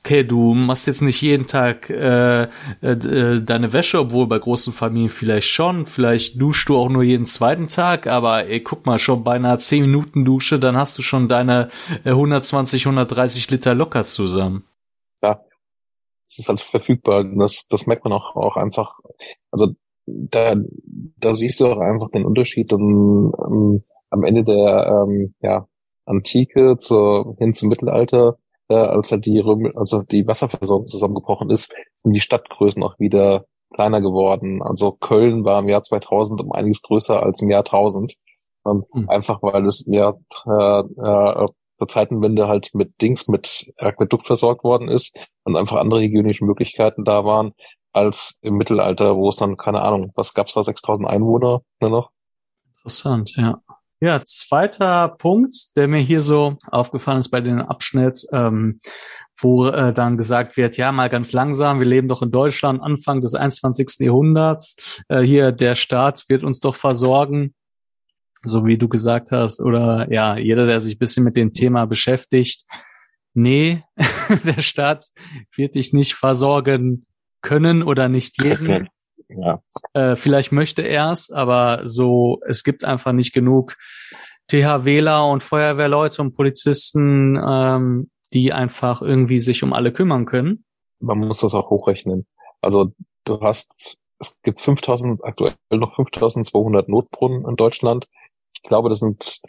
[0.00, 2.46] okay, du machst jetzt nicht jeden Tag äh, äh,
[2.82, 7.26] äh, deine Wäsche, obwohl bei großen Familien vielleicht schon, vielleicht duschst du auch nur jeden
[7.26, 11.02] zweiten Tag, aber ey, guck mal, schon bei einer 10 Minuten Dusche, dann hast du
[11.02, 11.68] schon deine
[12.04, 14.64] äh, 120, 130 Liter locker zusammen.
[15.22, 15.40] Ja,
[16.24, 17.24] das ist halt verfügbar.
[17.36, 18.98] Das, das merkt man auch, auch einfach,
[19.50, 19.68] also
[20.06, 20.56] da,
[21.18, 25.68] da siehst du auch einfach den Unterschied und, um, am Ende der ähm, ja,
[26.06, 31.74] Antike zur, hin zum Mittelalter äh, als halt die Röm also die Wasserversorgung zusammengebrochen ist,
[32.02, 34.62] sind die Stadtgrößen auch wieder kleiner geworden.
[34.62, 38.14] Also Köln war im Jahr 2000 um einiges größer als im Jahr 1000.
[38.66, 39.08] Ähm, mhm.
[39.08, 41.46] Einfach weil es im Jahr äh, äh,
[41.80, 47.04] der Zeitenwende halt mit Dings, mit Aquädukt versorgt worden ist und einfach andere hygienische Möglichkeiten
[47.04, 47.52] da waren
[47.92, 52.10] als im Mittelalter, wo es dann, keine Ahnung, was gab's da, 6000 Einwohner nur noch?
[52.76, 53.60] Interessant, ja.
[54.00, 58.78] Ja, zweiter Punkt, der mir hier so aufgefallen ist bei den Abschnitt, ähm,
[59.36, 63.20] wo äh, dann gesagt wird, ja, mal ganz langsam, wir leben doch in Deutschland, Anfang
[63.20, 64.06] des 21.
[64.06, 67.54] Jahrhunderts, äh, hier der Staat wird uns doch versorgen,
[68.44, 72.66] so wie du gesagt hast, oder ja, jeder, der sich bisschen mit dem Thema beschäftigt,
[73.34, 73.82] nee,
[74.44, 75.06] der Staat
[75.56, 77.04] wird dich nicht versorgen
[77.42, 78.88] können oder nicht jeden.
[79.28, 79.62] Ja.
[79.92, 83.76] Äh, vielleicht möchte er es, aber so, es gibt einfach nicht genug
[84.48, 90.64] THWler und Feuerwehrleute und Polizisten, ähm, die einfach irgendwie sich um alle kümmern können.
[91.00, 92.26] Man muss das auch hochrechnen.
[92.60, 92.92] Also
[93.24, 98.08] du hast, es gibt 5000, aktuell noch 5200 Notbrunnen in Deutschland.
[98.54, 99.40] Ich glaube, das sind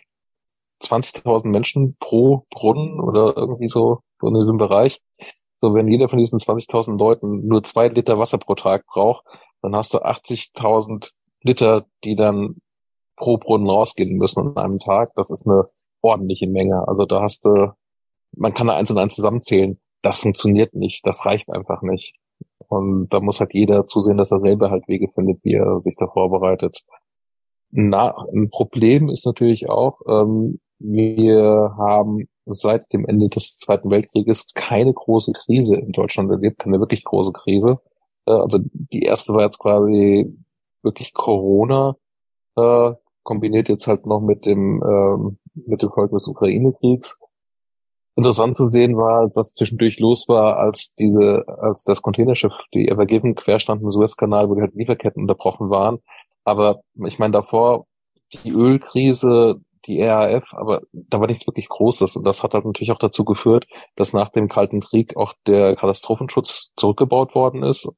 [0.83, 5.01] 20.000 Menschen pro Brunnen oder irgendwie so, so in diesem Bereich.
[5.61, 9.25] So, wenn jeder von diesen 20.000 Leuten nur zwei Liter Wasser pro Tag braucht,
[9.61, 12.57] dann hast du 80.000 Liter, die dann
[13.15, 15.11] pro Brunnen rausgehen müssen an einem Tag.
[15.15, 15.69] Das ist eine
[16.01, 16.87] ordentliche Menge.
[16.87, 17.73] Also da hast du,
[18.35, 19.79] man kann da eins und eins zusammenzählen.
[20.01, 21.05] Das funktioniert nicht.
[21.05, 22.15] Das reicht einfach nicht.
[22.67, 25.95] Und da muss halt jeder zusehen, dass er selber halt Wege findet, wie er sich
[25.97, 26.83] da vorbereitet.
[27.71, 34.53] Na, ein Problem ist natürlich auch, ähm, wir haben seit dem Ende des Zweiten Weltkrieges
[34.53, 37.79] keine große Krise in Deutschland erlebt, keine wirklich große Krise.
[38.29, 40.33] Äh, also die erste war jetzt quasi
[40.83, 41.95] wirklich Corona,
[42.55, 42.91] äh,
[43.23, 47.19] kombiniert jetzt halt noch mit dem, ähm, mit dem Folgen des Ukraine-Kriegs.
[48.15, 53.35] Interessant zu sehen war, was zwischendurch los war, als diese, als das Containerschiff, die Evergiven
[53.35, 55.99] quer stand im Suezkanal, wo die halt Lieferketten unterbrochen waren.
[56.43, 57.85] Aber ich meine, davor
[58.43, 62.17] die Ölkrise, die RAF, aber da war nichts wirklich Großes.
[62.17, 65.75] Und das hat halt natürlich auch dazu geführt, dass nach dem Kalten Krieg auch der
[65.75, 67.89] Katastrophenschutz zurückgebaut worden ist.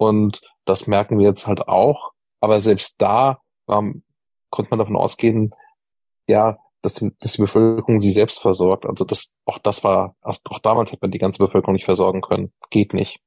[0.00, 2.12] Und das merken wir jetzt halt auch.
[2.40, 4.02] Aber selbst da ähm,
[4.48, 5.54] konnte man davon ausgehen,
[6.26, 8.86] ja, dass die, dass die Bevölkerung sie selbst versorgt.
[8.86, 12.50] Also das, auch das war, auch damals hat man die ganze Bevölkerung nicht versorgen können.
[12.70, 13.20] Geht nicht.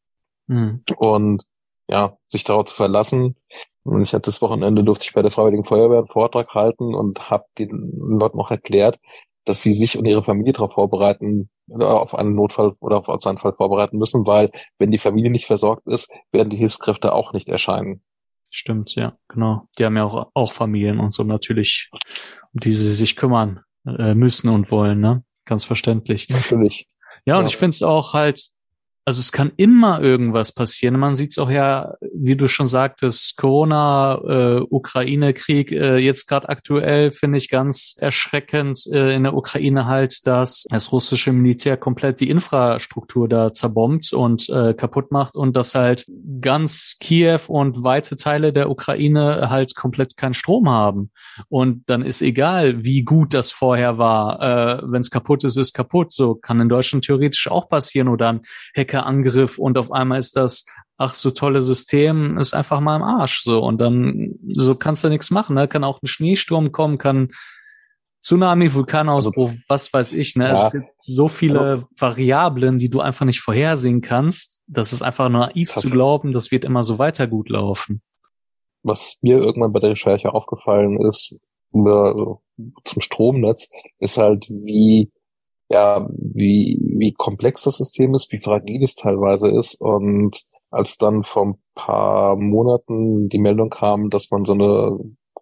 [0.47, 0.83] Mhm.
[0.97, 1.43] Und
[1.87, 3.35] ja, sich darauf zu verlassen.
[3.83, 7.29] Und ich hatte das Wochenende, durfte ich bei der Freiwilligen Feuerwehr einen Vortrag halten und
[7.29, 8.99] habe den Leuten auch erklärt,
[9.45, 13.37] dass sie sich und ihre Familie darauf vorbereiten, oder auf einen Notfall oder auf einen
[13.37, 17.47] Fall vorbereiten müssen, weil wenn die Familie nicht versorgt ist, werden die Hilfskräfte auch nicht
[17.47, 18.03] erscheinen.
[18.49, 19.67] Stimmt, ja, genau.
[19.79, 21.89] Die haben ja auch, auch Familien und so natürlich,
[22.53, 25.23] um die sie sich kümmern äh, müssen und wollen, ne?
[25.45, 26.29] Ganz verständlich.
[26.29, 26.87] Natürlich.
[27.25, 27.47] Ja, und Ja.
[27.47, 28.41] ich finde es auch halt,
[29.05, 30.97] also es kann immer irgendwas passieren.
[30.97, 36.47] Man sieht es auch ja, wie du schon sagtest, Corona, äh, Ukraine-Krieg, äh, jetzt gerade
[36.47, 42.21] aktuell finde ich ganz erschreckend äh, in der Ukraine halt, dass das russische Militär komplett
[42.21, 46.05] die Infrastruktur da zerbombt und äh, kaputt macht und dass halt
[46.39, 51.11] ganz Kiew und weite Teile der Ukraine halt komplett keinen Strom haben.
[51.49, 54.41] Und dann ist egal, wie gut das vorher war.
[54.41, 56.13] Äh, Wenn es kaputt ist, ist kaputt.
[56.13, 58.41] So kann in Deutschland theoretisch auch passieren oder ein
[58.93, 60.65] Hackerangriff und auf einmal ist das
[60.97, 65.09] ach so tolle System ist einfach mal im Arsch so und dann so kannst du
[65.09, 65.55] nichts machen.
[65.55, 65.67] Ne?
[65.67, 67.29] Kann auch ein Schneesturm kommen, kann
[68.21, 70.37] Tsunami, Vulkanausbruch, was weiß ich.
[70.37, 70.47] Ne?
[70.47, 70.67] Ja.
[70.67, 74.63] Es gibt so viele Variablen, die du einfach nicht vorhersehen kannst.
[74.65, 78.01] Das ist einfach naiv zu glauben, das wird immer so weiter gut laufen.
[78.81, 81.41] Was mir irgendwann bei der Recherche aufgefallen ist,
[81.73, 85.11] zum Stromnetz, ist halt, wie,
[85.69, 89.79] ja, wie, wie komplex das System ist, wie fragil es teilweise ist.
[89.81, 94.97] Und als dann vor ein paar Monaten die Meldung kam, dass man so eine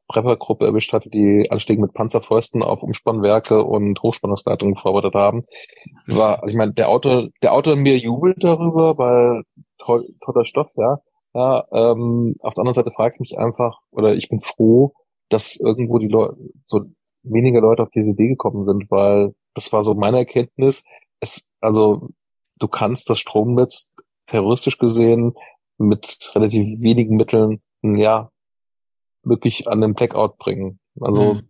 [0.07, 5.41] Preppergruppe erwischt hatte, die Anschläge mit Panzerfäusten auf Umspannwerke und Hochspannungsleitungen vorbereitet haben,
[6.07, 9.43] war, also ich meine, der Autor, der Autor mir jubelt darüber, weil
[9.77, 10.99] toll, toller Stoff, ja.
[11.34, 14.91] Ja, ähm, auf der anderen Seite frage ich mich einfach, oder ich bin froh,
[15.29, 16.81] dass irgendwo die Leute, so
[17.23, 20.83] weniger Leute auf diese Idee gekommen sind, weil das war so meine Erkenntnis.
[21.19, 22.09] Es, also,
[22.59, 23.93] du kannst das Stromnetz
[24.27, 25.35] terroristisch gesehen
[25.77, 28.31] mit relativ wenigen Mitteln, ja,
[29.23, 30.79] wirklich an den Blackout bringen.
[30.99, 31.49] Also, Mhm.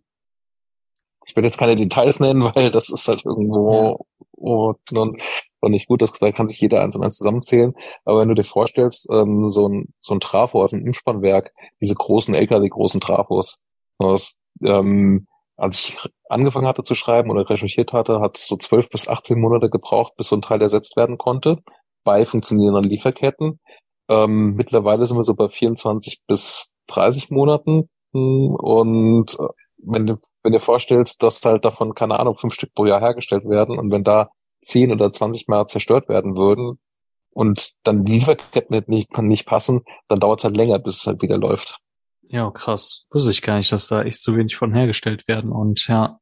[1.26, 5.14] ich will jetzt keine Details nennen, weil das ist halt irgendwo oh, noch,
[5.60, 6.02] noch nicht gut.
[6.02, 7.74] Das, da kann sich jeder eins und eins zusammenzählen.
[8.04, 11.94] Aber wenn du dir vorstellst, ähm, so ein, so ein Trafo aus einem Umspannwerk, diese
[11.94, 13.62] großen LKW, großen Trafos,
[13.98, 15.26] das, ähm,
[15.62, 15.96] als ich
[16.28, 20.14] angefangen hatte zu schreiben oder recherchiert hatte, hat es so zwölf bis 18 Monate gebraucht,
[20.16, 21.58] bis so ein Teil ersetzt werden konnte
[22.02, 23.60] bei funktionierenden Lieferketten.
[24.08, 27.88] Ähm, mittlerweile sind wir so bei 24 bis 30 Monaten.
[28.12, 29.46] Hm, Und äh,
[29.84, 33.48] wenn du, wenn dir vorstellst, dass halt davon, keine Ahnung, fünf Stück pro Jahr hergestellt
[33.48, 34.30] werden und wenn da
[34.62, 36.80] 10 oder 20 Mal zerstört werden würden
[37.30, 41.22] und dann die Lieferketten nicht, nicht passen, dann dauert es halt länger, bis es halt
[41.22, 41.78] wieder läuft.
[42.22, 43.06] Ja, krass.
[43.10, 45.52] Wusste ich gar nicht, dass da echt so wenig von hergestellt werden.
[45.52, 46.18] Und ja,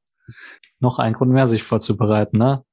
[0.80, 2.64] noch ein Grund mehr, sich vorzubereiten, ne?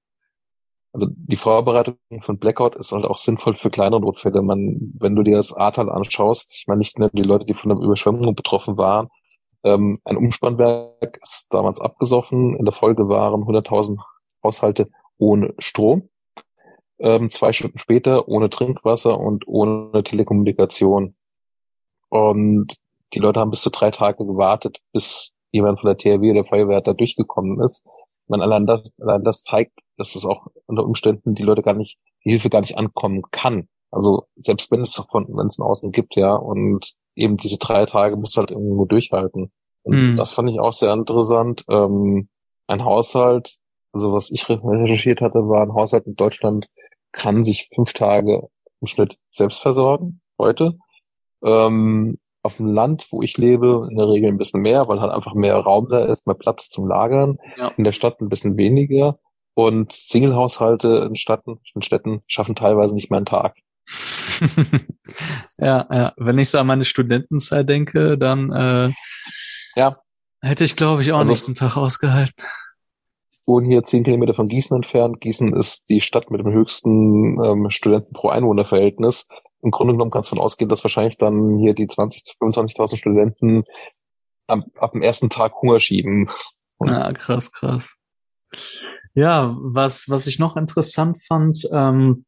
[0.93, 4.41] Also die Vorbereitung von Blackout ist halt auch sinnvoll für kleinere Notfälle.
[4.41, 7.69] Man, wenn du dir das Ahrtal anschaust, ich meine nicht nur die Leute, die von
[7.69, 9.09] der Überschwemmung betroffen waren,
[9.63, 12.55] ähm, ein Umspannwerk ist damals abgesoffen.
[12.55, 13.99] In der Folge waren 100.000
[14.43, 16.09] Haushalte ohne Strom,
[16.99, 21.15] ähm, zwei Stunden später ohne Trinkwasser und ohne Telekommunikation.
[22.09, 22.75] Und
[23.13, 26.45] die Leute haben bis zu drei Tage gewartet, bis jemand von der THW oder der
[26.45, 27.87] Feuerwehr da durchgekommen ist.
[28.27, 31.97] Man allein das, allein das zeigt, dass es auch unter Umständen die Leute gar nicht,
[32.25, 33.69] die Hilfe gar nicht ankommen kann.
[33.89, 37.85] Also selbst wenn es von, wenn es ein Außen gibt, ja, und eben diese drei
[37.85, 39.51] Tage muss halt irgendwo durchhalten.
[39.83, 40.15] Und mm.
[40.17, 41.63] das fand ich auch sehr interessant.
[41.69, 42.27] Ähm,
[42.67, 43.57] ein Haushalt,
[43.93, 46.67] also was ich recherchiert hatte, war ein Haushalt in Deutschland
[47.11, 48.47] kann sich fünf Tage
[48.81, 50.77] im Schnitt selbst versorgen heute.
[51.43, 55.12] Ähm, auf dem Land, wo ich lebe, in der Regel ein bisschen mehr, weil halt
[55.12, 57.38] einfach mehr Raum da ist, mehr Platz zum Lagern.
[57.57, 57.73] Ja.
[57.77, 59.19] In der Stadt ein bisschen weniger.
[59.53, 63.57] Und Single-Haushalte in Städten, in Städten schaffen teilweise nicht mehr einen Tag.
[65.57, 66.13] ja, ja.
[66.15, 68.89] Wenn ich so an meine Studentenzeit denke, dann äh,
[69.75, 69.97] ja.
[70.41, 72.45] hätte ich, glaube ich, auch also, nicht einen Tag ausgehalten.
[73.31, 75.19] Ich wohne hier zehn Kilometer von Gießen entfernt.
[75.21, 79.27] Gießen ist die Stadt mit dem höchsten ähm, Studenten pro Einwohnerverhältnis.
[79.61, 83.63] Im Grunde genommen kannst du davon ausgehen, dass wahrscheinlich dann hier die 20.000, 25.000 Studenten
[84.47, 86.29] ab, ab dem ersten Tag Hunger schieben.
[86.79, 87.95] Ja, krass, krass.
[89.13, 92.25] Ja, was, was ich noch interessant fand, ähm,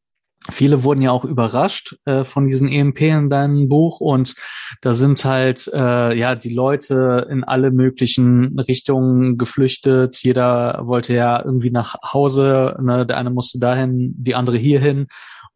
[0.50, 4.36] Viele wurden ja auch überrascht äh, von diesen EMP in deinem Buch und
[4.82, 10.16] da sind halt äh, ja die Leute in alle möglichen Richtungen geflüchtet.
[10.24, 12.78] Jeder wollte ja irgendwie nach Hause.
[12.82, 13.06] Ne?
[13.06, 15.08] Der eine musste dahin, die andere hierhin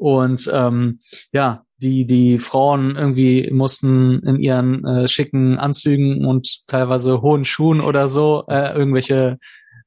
[0.03, 0.99] und ähm,
[1.31, 7.81] ja die die Frauen irgendwie mussten in ihren äh, schicken Anzügen und teilweise hohen Schuhen
[7.81, 9.37] oder so äh, irgendwelche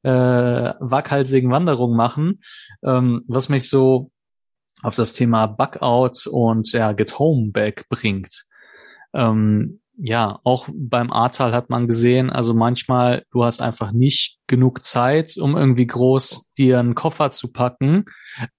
[0.03, 2.41] äh, waghalsigen Wanderungen machen.
[2.83, 4.11] Ähm, was mich so
[4.83, 8.47] auf das Thema Bugout und ja, Get Home Back bringt.
[9.15, 14.85] Ähm, ja, auch beim Ahrtal hat man gesehen, also manchmal, du hast einfach nicht genug
[14.85, 18.05] Zeit, um irgendwie groß dir einen Koffer zu packen.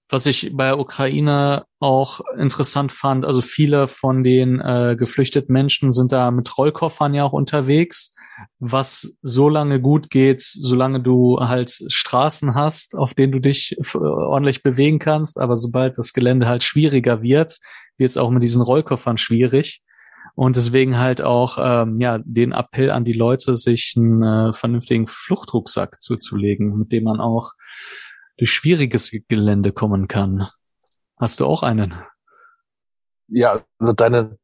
[0.08, 5.92] Was ich bei der Ukraine auch interessant fand, also viele von den äh, geflüchteten Menschen
[5.92, 8.14] sind da mit Rollkoffern ja auch unterwegs
[8.58, 14.62] was so lange gut geht, solange du halt Straßen hast, auf denen du dich ordentlich
[14.62, 15.38] bewegen kannst.
[15.38, 17.58] Aber sobald das Gelände halt schwieriger wird,
[17.96, 19.82] wird es auch mit diesen Rollkoffern schwierig.
[20.38, 25.08] Und deswegen halt auch ähm, ja den Appell an die Leute, sich einen äh, vernünftigen
[25.08, 27.54] Fluchtrucksack zuzulegen, mit dem man auch
[28.36, 30.46] durch schwieriges Gelände kommen kann.
[31.16, 31.92] Hast du auch einen?
[33.26, 34.38] Ja, also deine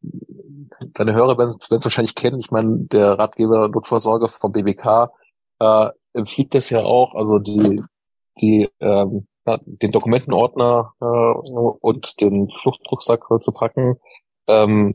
[0.95, 2.41] deine Hörer werden es wahrscheinlich kennen.
[2.41, 5.13] Ich meine, der Ratgeber Notvorsorge vom BBK
[5.61, 7.81] äh, empfiehlt das ja auch, also die,
[8.41, 13.95] die ähm, den Dokumentenordner äh, und den Fluchtrucksack zu packen.
[14.49, 14.93] Ähm,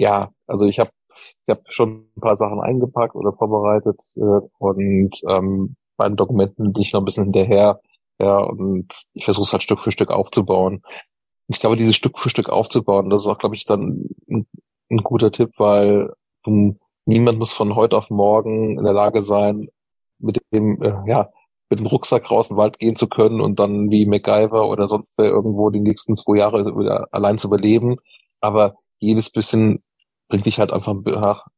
[0.00, 0.90] ja, also ich habe
[1.46, 6.72] ich hab schon ein paar Sachen eingepackt oder vorbereitet äh, und ähm, bei den Dokumenten
[6.72, 7.80] bin ich noch ein bisschen hinterher.
[8.18, 10.82] Ja, und ich versuche es halt Stück für Stück aufzubauen.
[11.48, 14.46] Ich glaube, dieses Stück für Stück aufzubauen, das ist auch, glaube ich, dann ein
[14.90, 16.12] ein guter Tipp, weil
[16.44, 19.68] um, niemand muss von heute auf morgen in der Lage sein,
[20.18, 21.30] mit dem, äh, ja,
[21.70, 24.88] mit dem Rucksack raus in den Wald gehen zu können und dann wie MacGyver oder
[24.88, 27.96] sonst wer irgendwo die nächsten zwei Jahre allein zu überleben.
[28.40, 29.82] Aber jedes bisschen
[30.30, 30.94] bringt dich halt einfach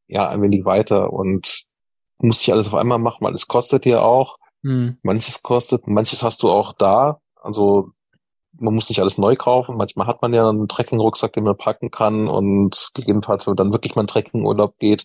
[0.08, 1.66] ja, ein wenig weiter und
[2.18, 4.38] muss nicht alles auf einmal machen, weil es kostet dir auch.
[4.62, 4.98] Hm.
[5.02, 7.20] Manches kostet, manches hast du auch da.
[7.40, 7.90] Also
[8.58, 9.76] man muss nicht alles neu kaufen.
[9.76, 13.94] Manchmal hat man ja einen Trekkingrucksack, den man packen kann und gegebenenfalls, wenn dann wirklich
[13.94, 15.04] mal ein Trekkingurlaub geht,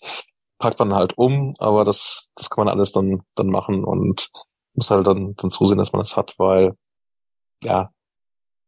[0.60, 4.30] packt man halt um, aber das, das kann man alles dann, dann machen und
[4.74, 6.76] muss halt dann, dann zusehen, dass man das hat, weil,
[7.64, 7.92] ja,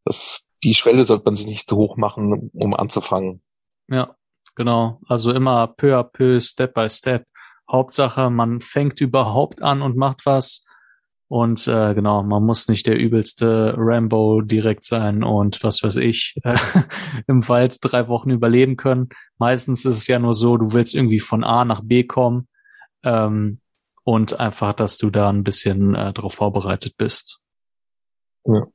[0.05, 3.41] das, die Schwelle sollte man sich nicht zu hoch machen, um anzufangen.
[3.87, 4.15] Ja,
[4.59, 4.99] genau.
[5.07, 7.25] Also immer peu à peu, Step by Step.
[7.71, 10.65] Hauptsache, man fängt überhaupt an und macht was
[11.29, 16.35] und äh, genau, man muss nicht der übelste Rambo direkt sein und was weiß ich,
[16.43, 16.57] äh,
[17.27, 19.09] im Wald drei Wochen überleben können.
[19.37, 22.47] Meistens ist es ja nur so, du willst irgendwie von A nach B kommen
[23.03, 23.61] ähm,
[24.03, 27.39] und einfach, dass du da ein bisschen äh, darauf vorbereitet bist.
[28.45, 28.65] Ja.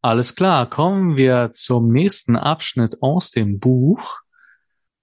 [0.00, 4.20] Alles klar, kommen wir zum nächsten Abschnitt aus dem Buch.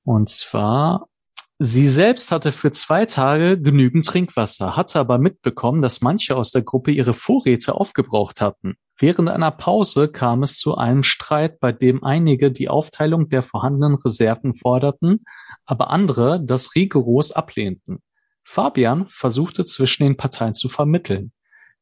[0.05, 1.09] Und zwar
[1.57, 6.63] Sie selbst hatte für zwei Tage genügend Trinkwasser, hatte aber mitbekommen, dass manche aus der
[6.63, 8.75] Gruppe ihre Vorräte aufgebraucht hatten.
[8.97, 13.95] Während einer Pause kam es zu einem Streit, bei dem einige die Aufteilung der vorhandenen
[13.95, 15.23] Reserven forderten,
[15.65, 18.03] aber andere das rigoros ablehnten.
[18.43, 21.31] Fabian versuchte zwischen den Parteien zu vermitteln.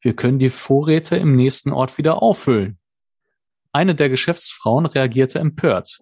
[0.02, 2.78] Wir können die Vorräte im nächsten Ort wieder auffüllen.
[3.72, 6.00] Eine der Geschäftsfrauen reagierte empört.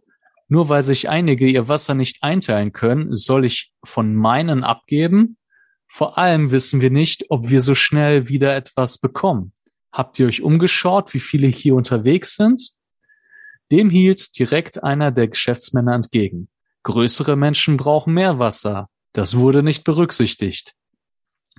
[0.51, 5.37] Nur weil sich einige ihr Wasser nicht einteilen können, soll ich von meinen abgeben?
[5.87, 9.53] Vor allem wissen wir nicht, ob wir so schnell wieder etwas bekommen.
[9.93, 12.71] Habt ihr euch umgeschaut, wie viele hier unterwegs sind?
[13.71, 16.49] Dem hielt direkt einer der Geschäftsmänner entgegen.
[16.83, 18.89] Größere Menschen brauchen mehr Wasser.
[19.13, 20.75] Das wurde nicht berücksichtigt.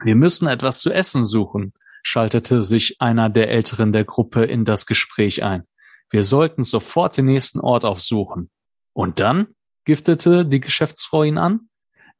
[0.05, 1.73] Wir müssen etwas zu essen suchen,
[2.03, 5.63] schaltete sich einer der Älteren der Gruppe in das Gespräch ein.
[6.11, 8.51] Wir sollten sofort den nächsten Ort aufsuchen.
[8.93, 9.49] Und dann?
[9.85, 11.69] giftete die Geschäftsfrau ihn an.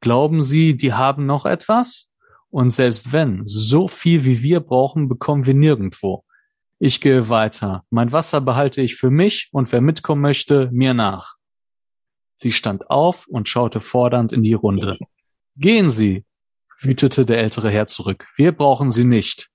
[0.01, 2.09] Glauben Sie, die haben noch etwas?
[2.49, 6.23] Und selbst wenn, so viel wie wir brauchen, bekommen wir nirgendwo.
[6.77, 7.85] Ich gehe weiter.
[7.89, 11.35] Mein Wasser behalte ich für mich und wer mitkommen möchte, mir nach.
[12.35, 14.97] Sie stand auf und schaute fordernd in die Runde.
[15.55, 16.25] Gehen Sie,
[16.79, 18.27] wütete der ältere Herr zurück.
[18.35, 19.49] Wir brauchen Sie nicht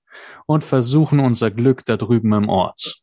[0.47, 3.01] und versuchen unser Glück da drüben im Ort.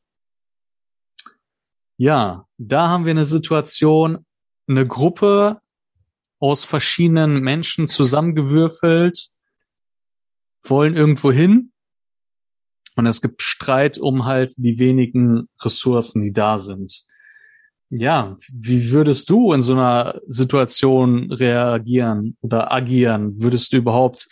[1.96, 4.24] Ja, da haben wir eine Situation,
[4.68, 5.60] eine Gruppe
[6.38, 9.30] aus verschiedenen Menschen zusammengewürfelt,
[10.62, 11.72] wollen irgendwo hin
[12.96, 17.04] und es gibt Streit um halt die wenigen Ressourcen, die da sind.
[17.90, 23.40] Ja, wie würdest du in so einer Situation reagieren oder agieren?
[23.40, 24.28] Würdest du überhaupt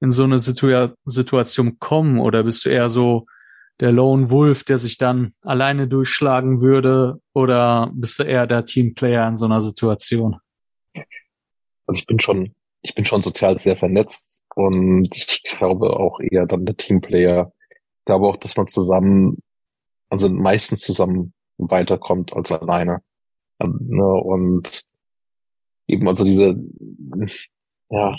[0.00, 3.26] in so eine Situa Situation kommen oder bist du eher so
[3.80, 9.26] der Lone Wolf, der sich dann alleine durchschlagen würde oder bist du eher der Teamplayer
[9.26, 10.36] in so einer Situation?
[11.86, 16.46] Also ich bin schon, ich bin schon sozial sehr vernetzt und ich glaube auch eher
[16.46, 17.52] dann der Teamplayer.
[17.70, 19.38] Ich glaube auch, dass man zusammen,
[20.10, 23.02] also meistens zusammen weiterkommt als alleine.
[23.58, 24.84] Ne, und
[25.86, 26.56] eben also diese,
[27.90, 28.16] ja,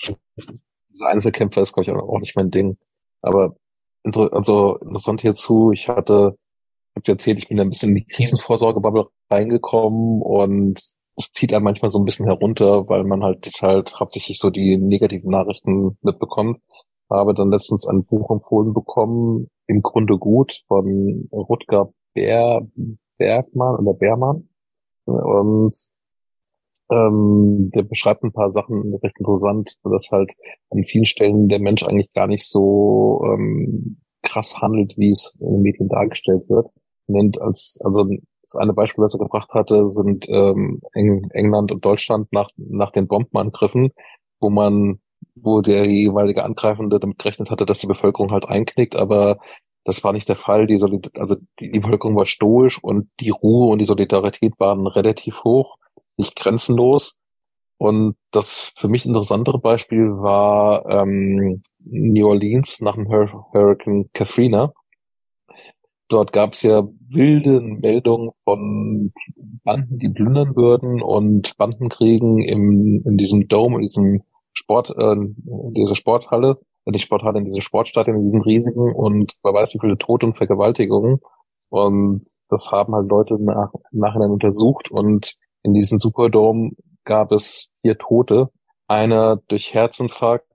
[0.89, 2.77] diese Einzelkämpfer ist, glaube ich, auch nicht mein Ding.
[3.21, 3.55] Aber
[4.03, 8.05] also interessant hierzu, ich hatte, ich habe dir erzählt, ich bin ein bisschen in die
[8.05, 10.79] Krisenvorsorgebubble reingekommen und
[11.17, 14.77] es zieht einem manchmal so ein bisschen herunter, weil man halt halt hauptsächlich so die
[14.77, 16.59] negativen Nachrichten mitbekommt.
[17.09, 22.65] Habe dann letztens ein Buch empfohlen bekommen, im Grunde gut, von Rutger Bär,
[23.17, 24.49] Bergmann oder Bärmann.
[25.05, 25.75] Und
[26.91, 30.33] ähm, der beschreibt ein paar Sachen recht interessant, dass halt
[30.69, 35.51] an vielen Stellen der Mensch eigentlich gar nicht so ähm, krass handelt, wie es in
[35.53, 36.67] den Medien dargestellt wird.
[37.07, 38.05] Nennt als, also
[38.43, 42.91] das eine Beispiel, das er gebracht hatte, sind ähm, Eng England und Deutschland nach, nach
[42.91, 43.91] den Bombenangriffen,
[44.39, 44.99] wo man,
[45.35, 49.37] wo der jeweilige Angreifende damit gerechnet hatte, dass die Bevölkerung halt einknickt, aber
[49.83, 50.67] das war nicht der Fall.
[50.67, 55.43] Die Solid also die Bevölkerung war stoisch und die Ruhe und die Solidarität waren relativ
[55.43, 55.77] hoch,
[56.21, 57.19] nicht grenzenlos.
[57.77, 64.71] Und das für mich interessantere Beispiel war ähm, New Orleans nach dem Hur Hurricane Katrina.
[66.07, 69.13] Dort gab es ja wilde Meldungen von
[69.63, 75.73] Banden, die plündern würden und Bandenkriegen im, in diesem Dome, in diesem Sport, äh, in
[75.73, 79.97] dieser Sporthalle die Sporthalle in diesem Sportstadion, in diesen riesigen und wer weiß wie viele
[79.97, 81.19] Tote und Vergewaltigungen.
[81.69, 86.71] Und das haben halt Leute nach, im Nachhinein untersucht und in diesem Superdome
[87.03, 88.49] gab es vier Tote.
[88.87, 90.45] Einer durch Herzinfarkt,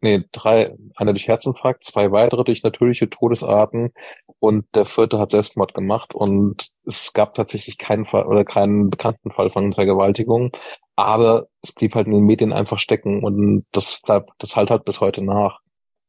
[0.00, 3.92] nee, drei, einer durch Herzinfarkt, zwei weitere durch natürliche Todesarten
[4.38, 9.30] und der vierte hat Selbstmord gemacht und es gab tatsächlich keinen Fall oder keinen bekannten
[9.30, 10.52] Fall von Vergewaltigung,
[10.96, 14.84] aber es blieb halt in den Medien einfach stecken und das bleibt, das halt halt
[14.84, 15.60] bis heute nach.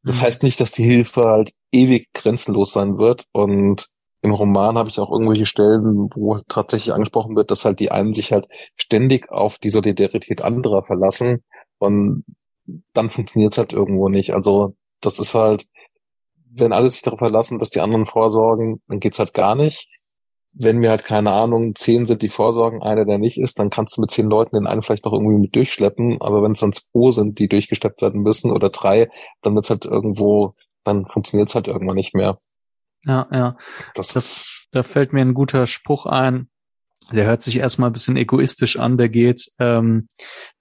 [0.04, 0.26] Das mhm.
[0.26, 3.88] heißt nicht, dass die Hilfe halt ewig grenzenlos sein wird und
[4.22, 8.14] im Roman habe ich auch irgendwelche Stellen, wo tatsächlich angesprochen wird, dass halt die einen
[8.14, 11.44] sich halt ständig auf die Solidarität anderer verlassen
[11.80, 12.24] und
[12.94, 14.34] dann funktioniert es halt irgendwo nicht.
[14.34, 15.66] Also das ist halt,
[16.54, 19.88] wenn alle sich darauf verlassen, dass die anderen vorsorgen, dann geht's halt gar nicht.
[20.54, 23.98] Wenn wir halt keine Ahnung, zehn sind, die vorsorgen, einer, der nicht ist, dann kannst
[23.98, 26.22] du mit zehn Leuten den einen vielleicht noch irgendwie mit durchschleppen.
[26.22, 29.10] Aber wenn es dann zwei sind, die durchgeschleppt werden müssen oder drei,
[29.42, 32.38] dann wird's halt irgendwo, dann funktioniert's halt irgendwann nicht mehr.
[33.06, 33.58] Ja, ja.
[33.96, 36.50] Das, das da fällt mir ein guter Spruch ein.
[37.12, 38.98] Der hört sich erstmal ein bisschen egoistisch an.
[38.98, 40.08] Der geht, ähm,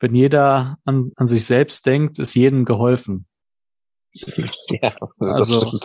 [0.01, 3.27] wenn jeder an, an sich selbst denkt, ist jedem geholfen.
[4.83, 5.79] Ja, also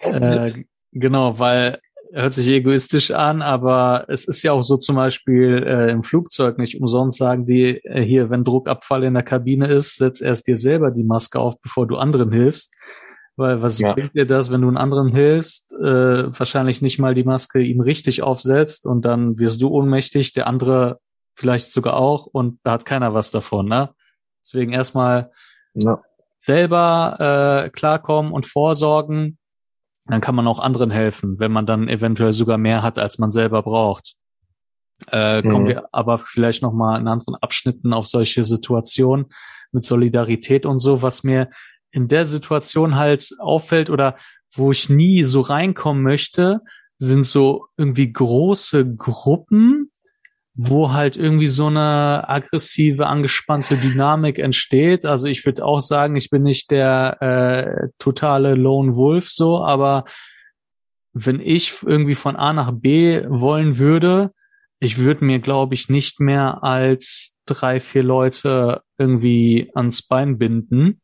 [0.00, 1.80] äh, genau, weil
[2.12, 6.58] hört sich egoistisch an, aber es ist ja auch so zum Beispiel äh, im Flugzeug
[6.58, 10.56] nicht umsonst sagen die äh, hier, wenn Druckabfall in der Kabine ist, setz erst dir
[10.56, 12.74] selber die Maske auf, bevor du anderen hilfst.
[13.40, 13.94] Weil was ja.
[13.94, 17.80] bringt dir das, wenn du einen anderen hilfst, äh, wahrscheinlich nicht mal die Maske ihm
[17.80, 21.00] richtig aufsetzt und dann wirst du ohnmächtig, der andere
[21.34, 23.94] vielleicht sogar auch und da hat keiner was davon, ne?
[24.44, 25.30] Deswegen erstmal
[25.72, 26.02] ja.
[26.36, 29.38] selber äh, klarkommen und vorsorgen,
[30.04, 33.30] dann kann man auch anderen helfen, wenn man dann eventuell sogar mehr hat, als man
[33.30, 34.16] selber braucht.
[35.10, 35.50] Äh, mhm.
[35.50, 39.28] Kommen wir aber vielleicht noch mal in anderen Abschnitten auf solche Situationen
[39.72, 41.48] mit Solidarität und so, was mir
[41.92, 44.16] in der Situation halt auffällt oder
[44.54, 46.60] wo ich nie so reinkommen möchte,
[46.98, 49.90] sind so irgendwie große Gruppen,
[50.54, 55.06] wo halt irgendwie so eine aggressive, angespannte Dynamik entsteht.
[55.06, 60.04] Also ich würde auch sagen, ich bin nicht der äh, totale Lone Wolf so, aber
[61.12, 64.32] wenn ich irgendwie von A nach B wollen würde,
[64.80, 70.99] ich würde mir, glaube ich, nicht mehr als drei, vier Leute irgendwie ans Bein binden,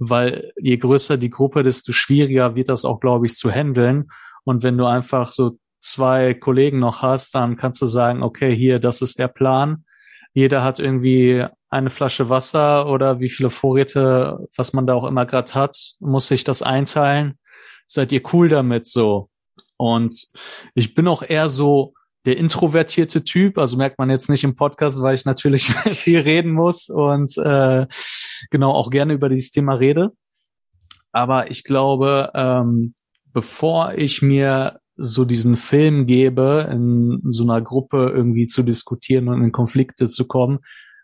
[0.00, 4.10] weil je größer die Gruppe, desto schwieriger wird das auch, glaube ich, zu handeln.
[4.44, 8.78] Und wenn du einfach so zwei Kollegen noch hast, dann kannst du sagen, okay, hier,
[8.78, 9.84] das ist der Plan.
[10.32, 15.26] Jeder hat irgendwie eine Flasche Wasser oder wie viele Vorräte, was man da auch immer
[15.26, 17.38] gerade hat, muss sich das einteilen.
[17.86, 19.28] Seid ihr cool damit so?
[19.76, 20.28] Und
[20.74, 21.92] ich bin auch eher so
[22.24, 26.52] der introvertierte Typ, also merkt man jetzt nicht im Podcast, weil ich natürlich viel reden
[26.52, 27.86] muss und äh,
[28.50, 30.12] genau auch gerne über dieses Thema rede.
[31.12, 32.94] Aber ich glaube, ähm,
[33.32, 39.42] bevor ich mir so diesen Film gebe, in so einer Gruppe irgendwie zu diskutieren und
[39.42, 40.60] in Konflikte zu kommen,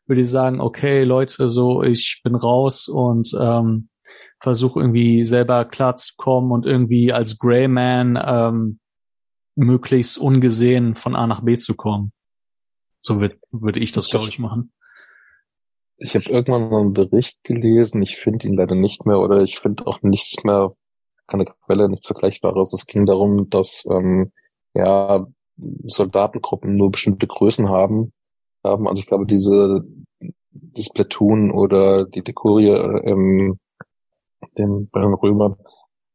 [0.07, 3.89] würde ich sagen, okay, Leute, so ich bin raus und ähm,
[4.41, 8.78] versuche irgendwie selber klarzukommen und irgendwie als Greyman ähm,
[9.57, 12.12] möglichst ungesehen von A nach B zu kommen.
[13.01, 14.72] So würde ich das, glaube ich, machen.
[15.99, 19.59] Ich habe irgendwann mal einen Bericht gelesen, ich finde ihn leider nicht mehr oder ich
[19.61, 20.75] finde auch nichts mehr
[21.27, 22.73] keine Quelle, nichts Vergleichbares.
[22.73, 24.33] Es ging darum, dass ähm,
[24.75, 25.27] ja
[25.57, 28.13] Soldatengruppen nur bestimmte Größen haben.
[28.63, 28.87] haben.
[28.87, 29.85] Also ich glaube, diese
[30.51, 33.59] das Platoon oder die Dekurie ähm,
[34.59, 35.57] den, bei den Römern,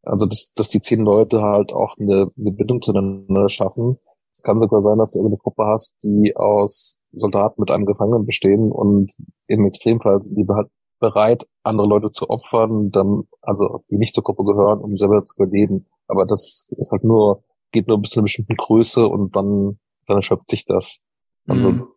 [0.04, 3.98] also dass, dass die zehn Leute halt auch eine, eine Bindung zueinander schaffen.
[4.34, 8.26] Es kann sogar sein, dass du eine Gruppe hast, die aus Soldaten mit einem Gefangenen
[8.26, 9.14] bestehen und
[9.48, 10.70] im Extremfall sind die halt
[11.00, 15.36] bereit, andere Leute zu opfern, dann, also die nicht zur Gruppe gehören, um selber zu
[15.36, 15.88] überleben.
[16.08, 20.18] Aber das ist halt nur, geht nur bis zu einer bestimmten Größe und dann, dann
[20.18, 21.02] erschöpft sich das.
[21.48, 21.88] Also, mhm.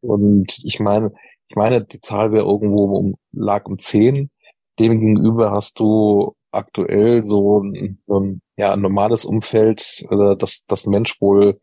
[0.00, 1.10] und ich meine,
[1.48, 4.30] ich meine, die Zahl wäre irgendwo um, lag um zehn.
[4.78, 11.20] Demgegenüber hast du aktuell so ein, ein, ja, ein normales Umfeld, äh, das das Mensch
[11.20, 11.60] wohl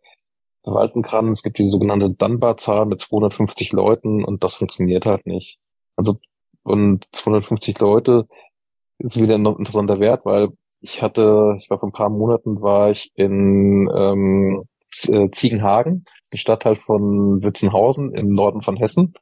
[0.65, 1.29] verwalten kann.
[1.29, 5.59] Es gibt die sogenannte Dunbar-Zahl mit 250 Leuten und das funktioniert halt nicht.
[5.95, 6.17] Also
[6.63, 8.27] und 250 Leute
[8.97, 10.49] ist wieder ein interessanter Wert, weil
[10.81, 14.63] ich hatte, ich war vor ein paar Monaten, war ich in ähm,
[15.07, 19.13] äh, Ziegenhagen, ein Stadtteil von Witzenhausen im Norden von Hessen.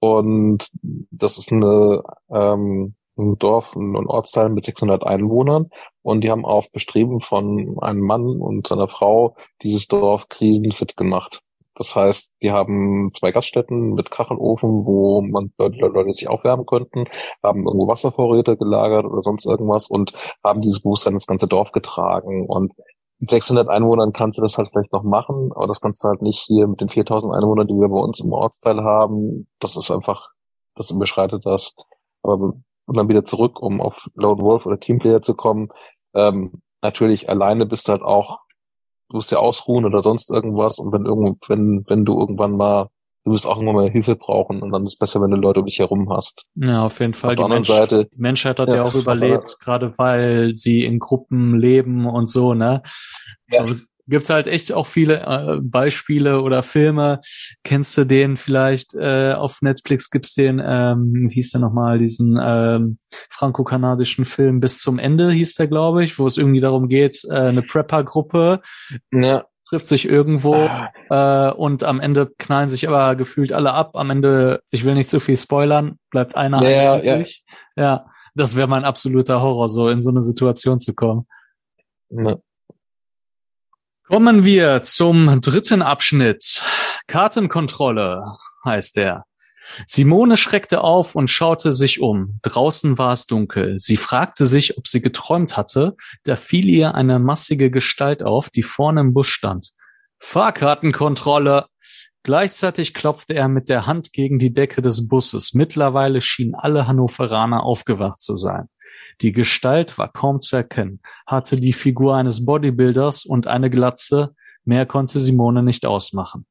[0.00, 0.70] Und
[1.10, 5.70] das ist eine, ähm, ein Dorf, ein Ortsteil mit 600 Einwohnern.
[6.02, 11.42] Und die haben auf Bestreben von einem Mann und seiner Frau dieses Dorf krisenfit gemacht.
[11.74, 17.06] Das heißt, die haben zwei Gaststätten mit Kachelofen, wo man Leute, sich aufwärmen könnten,
[17.42, 20.12] haben irgendwo Wasservorräte gelagert oder sonst irgendwas und
[20.44, 22.46] haben dieses Bewusstsein ins ganze Dorf getragen.
[22.46, 22.72] Und
[23.18, 26.22] mit 600 Einwohnern kannst du das halt vielleicht noch machen, aber das kannst du halt
[26.22, 29.46] nicht hier mit den 4000 Einwohnern, die wir bei uns im Ortsteil haben.
[29.58, 30.28] Das ist einfach,
[30.74, 31.76] das überschreitet das.
[32.22, 32.54] Aber
[32.90, 35.68] und dann wieder zurück, um auf Lone Wolf oder Teamplayer zu kommen.
[36.12, 38.40] Ähm, natürlich alleine bist du halt auch
[39.10, 42.88] du musst ja ausruhen oder sonst irgendwas und wenn irgendwo, wenn, wenn du irgendwann mal,
[43.24, 45.60] du wirst auch irgendwann mal Hilfe brauchen und dann ist es besser, wenn du Leute
[45.60, 46.46] um dich herum hast.
[46.54, 47.36] Ja, auf jeden Fall.
[47.36, 51.00] Auf die, Mensch, Seite, die Menschheit hat ja, ja auch überlebt, gerade weil sie in
[51.00, 52.82] Gruppen leben und so, ne?
[53.48, 53.62] Ja.
[53.62, 53.74] Aber
[54.10, 57.20] gibt halt echt auch viele äh, Beispiele oder Filme.
[57.64, 60.10] Kennst du den vielleicht äh, auf Netflix?
[60.10, 62.98] Gibt's den, ähm, wie hieß der nochmal, diesen ähm,
[63.30, 67.34] franco-kanadischen Film bis zum Ende hieß der, glaube ich, wo es irgendwie darum geht, äh,
[67.34, 68.60] eine Prepper-Gruppe
[69.12, 69.44] ja.
[69.68, 71.48] trifft sich irgendwo ah.
[71.48, 73.92] äh, und am Ende knallen sich aber gefühlt alle ab.
[73.94, 77.24] Am Ende, ich will nicht zu viel spoilern, bleibt einer ja, ja.
[77.76, 81.26] ja, das wäre mein absoluter Horror, so in so eine Situation zu kommen.
[82.10, 82.38] Ja.
[84.10, 86.64] Kommen wir zum dritten Abschnitt.
[87.06, 88.24] Kartenkontrolle
[88.64, 89.22] heißt er.
[89.86, 92.40] Simone schreckte auf und schaute sich um.
[92.42, 93.78] Draußen war es dunkel.
[93.78, 95.94] Sie fragte sich, ob sie geträumt hatte.
[96.24, 99.74] Da fiel ihr eine massige Gestalt auf, die vorne im Bus stand.
[100.18, 101.66] Fahrkartenkontrolle!
[102.24, 105.54] Gleichzeitig klopfte er mit der Hand gegen die Decke des Busses.
[105.54, 108.68] Mittlerweile schienen alle Hannoveraner aufgewacht zu sein.
[109.20, 114.86] Die Gestalt war kaum zu erkennen, hatte die Figur eines Bodybuilders und eine Glatze, mehr
[114.86, 116.46] konnte Simone nicht ausmachen.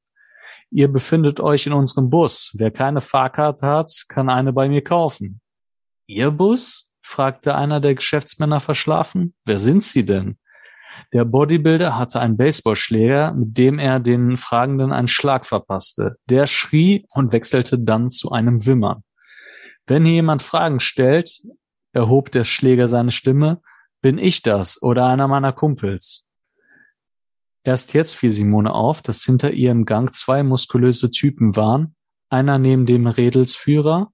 [0.72, 2.52] Ihr befindet euch in unserem Bus.
[2.54, 5.42] Wer keine Fahrkarte hat, kann eine bei mir kaufen.
[6.06, 6.94] Ihr Bus?
[7.02, 9.34] fragte einer der Geschäftsmänner verschlafen.
[9.46, 10.38] Wer sind Sie denn?
[11.12, 16.18] Der Bodybuilder hatte einen Baseballschläger, mit dem er den Fragenden einen Schlag verpasste.
[16.30, 19.04] Der schrie und wechselte dann zu einem Wimmern.
[19.88, 21.42] Wenn hier jemand Fragen stellt,
[21.94, 23.62] erhob der Schläger seine Stimme,
[24.02, 26.26] Bin ich das oder einer meiner Kumpels?
[27.64, 31.96] Erst jetzt fiel Simone auf, dass hinter ihr im Gang zwei muskulöse Typen waren,
[32.30, 34.12] einer neben dem Redelsführer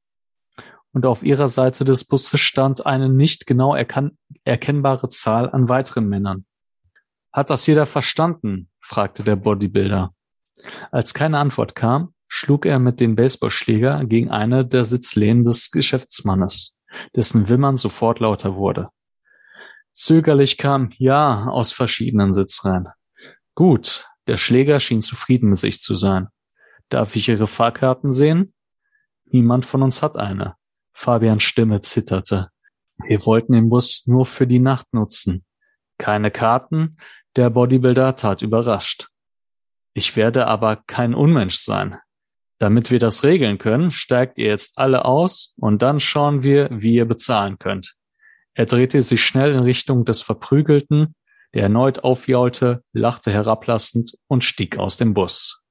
[0.91, 6.45] und auf ihrer Seite des Busses stand eine nicht genau erkennbare Zahl an weiteren Männern.
[7.31, 8.69] Hat das jeder verstanden?
[8.79, 10.13] fragte der Bodybuilder.
[10.91, 16.74] Als keine Antwort kam, schlug er mit dem Baseballschläger gegen eine der Sitzlehnen des Geschäftsmannes,
[17.15, 18.89] dessen Wimmern sofort lauter wurde.
[19.91, 22.89] Zögerlich kam Ja aus verschiedenen Sitzreihen.
[23.53, 26.27] Gut, der Schläger schien zufrieden mit sich zu sein.
[26.89, 28.53] Darf ich Ihre Fahrkarten sehen?
[29.25, 30.55] Niemand von uns hat eine.
[30.93, 32.49] Fabians Stimme zitterte.
[33.05, 35.45] Wir wollten den Bus nur für die Nacht nutzen.
[35.97, 36.97] Keine Karten?
[37.35, 39.09] Der Bodybuilder tat überrascht.
[39.93, 41.97] Ich werde aber kein Unmensch sein.
[42.57, 46.95] Damit wir das regeln können, steigt ihr jetzt alle aus und dann schauen wir, wie
[46.95, 47.95] ihr bezahlen könnt.
[48.53, 51.15] Er drehte sich schnell in Richtung des Verprügelten,
[51.53, 55.61] der erneut aufjaulte, lachte herablassend und stieg aus dem Bus.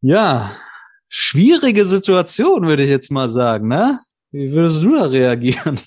[0.00, 0.54] Ja,
[1.08, 3.98] schwierige Situation, würde ich jetzt mal sagen, ne?
[4.30, 5.80] Wie würdest du da reagieren?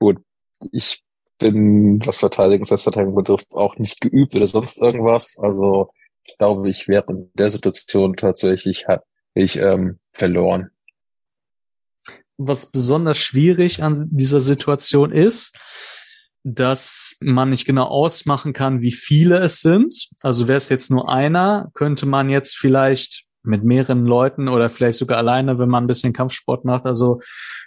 [0.00, 0.18] Gut,
[0.72, 1.02] ich
[1.38, 5.38] bin, was Verteidigung, Selbstverteidigung betrifft, auch nicht geübt oder sonst irgendwas.
[5.40, 5.90] Also
[6.36, 8.86] glaube, ich wäre in der Situation tatsächlich
[9.34, 10.70] ich ähm, verloren.
[12.36, 15.58] Was besonders schwierig an dieser Situation ist,
[16.44, 20.08] dass man nicht genau ausmachen kann, wie viele es sind.
[20.22, 24.98] Also wäre es jetzt nur einer, könnte man jetzt vielleicht mit mehreren Leuten oder vielleicht
[24.98, 26.86] sogar alleine, wenn man ein bisschen Kampfsport macht.
[26.86, 27.20] Also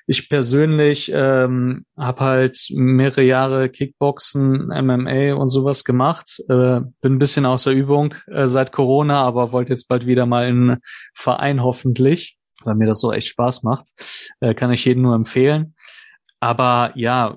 [0.08, 6.42] ich persönlich ähm, habe halt mehrere Jahre Kickboxen, MMA und sowas gemacht.
[6.50, 10.48] Äh, bin ein bisschen außer Übung äh, seit Corona, aber wollte jetzt bald wieder mal
[10.48, 10.78] in
[11.14, 13.90] Verein hoffentlich, weil mir das so echt Spaß macht.
[14.40, 15.76] Äh, kann ich jedem nur empfehlen.
[16.44, 17.36] Aber ja,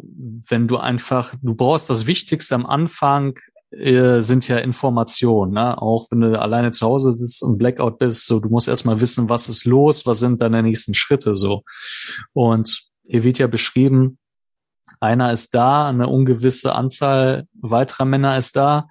[0.49, 3.39] wenn du einfach, du brauchst das Wichtigste am Anfang,
[3.79, 5.81] äh, sind ja Informationen, ne?
[5.81, 9.29] auch wenn du alleine zu Hause sitzt und Blackout bist, so du musst erstmal wissen,
[9.29, 11.63] was ist los, was sind deine nächsten Schritte so.
[12.33, 14.19] Und hier wird ja beschrieben,
[15.01, 18.89] einer ist da, eine ungewisse Anzahl weiterer Männer ist da.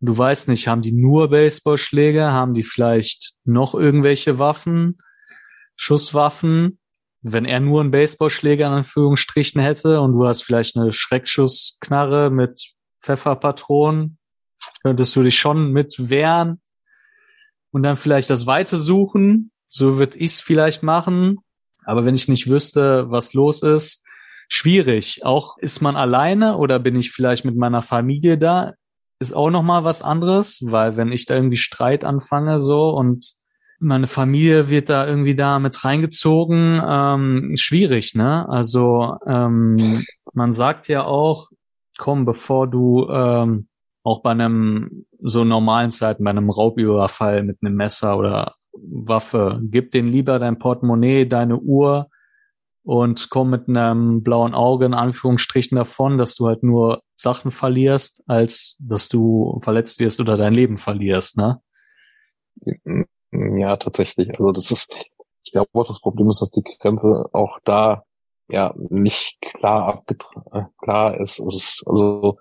[0.00, 4.98] Du weißt nicht, haben die nur Baseballschläge, haben die vielleicht noch irgendwelche Waffen,
[5.74, 6.78] Schusswaffen?
[7.22, 12.75] Wenn er nur einen Baseballschläger in Anführungsstrichen hätte und du hast vielleicht eine Schreckschussknarre mit
[13.06, 14.18] Pfefferpatronen,
[14.82, 16.60] könntest du dich schon mit wehren
[17.70, 19.52] und dann vielleicht das Weite suchen.
[19.68, 21.38] So würde ich es vielleicht machen.
[21.84, 24.04] Aber wenn ich nicht wüsste, was los ist,
[24.48, 25.24] schwierig.
[25.24, 28.74] Auch ist man alleine oder bin ich vielleicht mit meiner Familie da,
[29.20, 33.36] ist auch noch mal was anderes, weil wenn ich da irgendwie Streit anfange so und
[33.78, 38.48] meine Familie wird da irgendwie da mit reingezogen, ähm, schwierig, ne?
[38.48, 41.48] Also ähm, man sagt ja auch,
[41.98, 43.68] komm, bevor du ähm,
[44.02, 49.90] auch bei einem so normalen Zeiten, bei einem Raubüberfall mit einem Messer oder Waffe, gib
[49.90, 52.08] den lieber dein Portemonnaie, deine Uhr
[52.84, 58.22] und komm mit einem blauen Auge in Anführungsstrichen davon, dass du halt nur Sachen verlierst,
[58.26, 61.60] als dass du verletzt wirst oder dein Leben verlierst, ne?
[63.32, 64.28] Ja, tatsächlich.
[64.28, 64.94] Also das ist,
[65.42, 68.04] ich glaube, das Problem ist, dass die Grenze auch da
[68.48, 71.40] ja nicht klar abgetragen, äh, klar ist.
[71.40, 72.38] Es ist also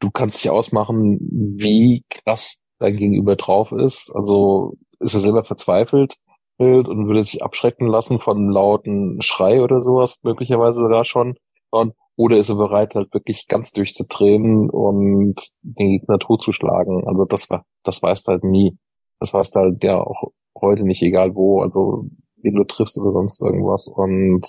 [0.00, 4.12] du kannst dich ausmachen, wie krass dein Gegenüber drauf ist.
[4.14, 6.16] Also ist er selber verzweifelt
[6.58, 11.36] und würde sich abschrecken lassen von lauten Schrei oder sowas, möglicherweise sogar schon.
[11.70, 17.06] Und, oder ist er bereit, halt wirklich ganz durchzudrehen und den Gegner totzuschlagen?
[17.08, 18.76] Also das war, das weißt halt nie.
[19.18, 20.30] Das weißt halt ja auch
[20.60, 23.88] heute nicht, egal wo, also wen du triffst oder sonst irgendwas.
[23.88, 24.46] Und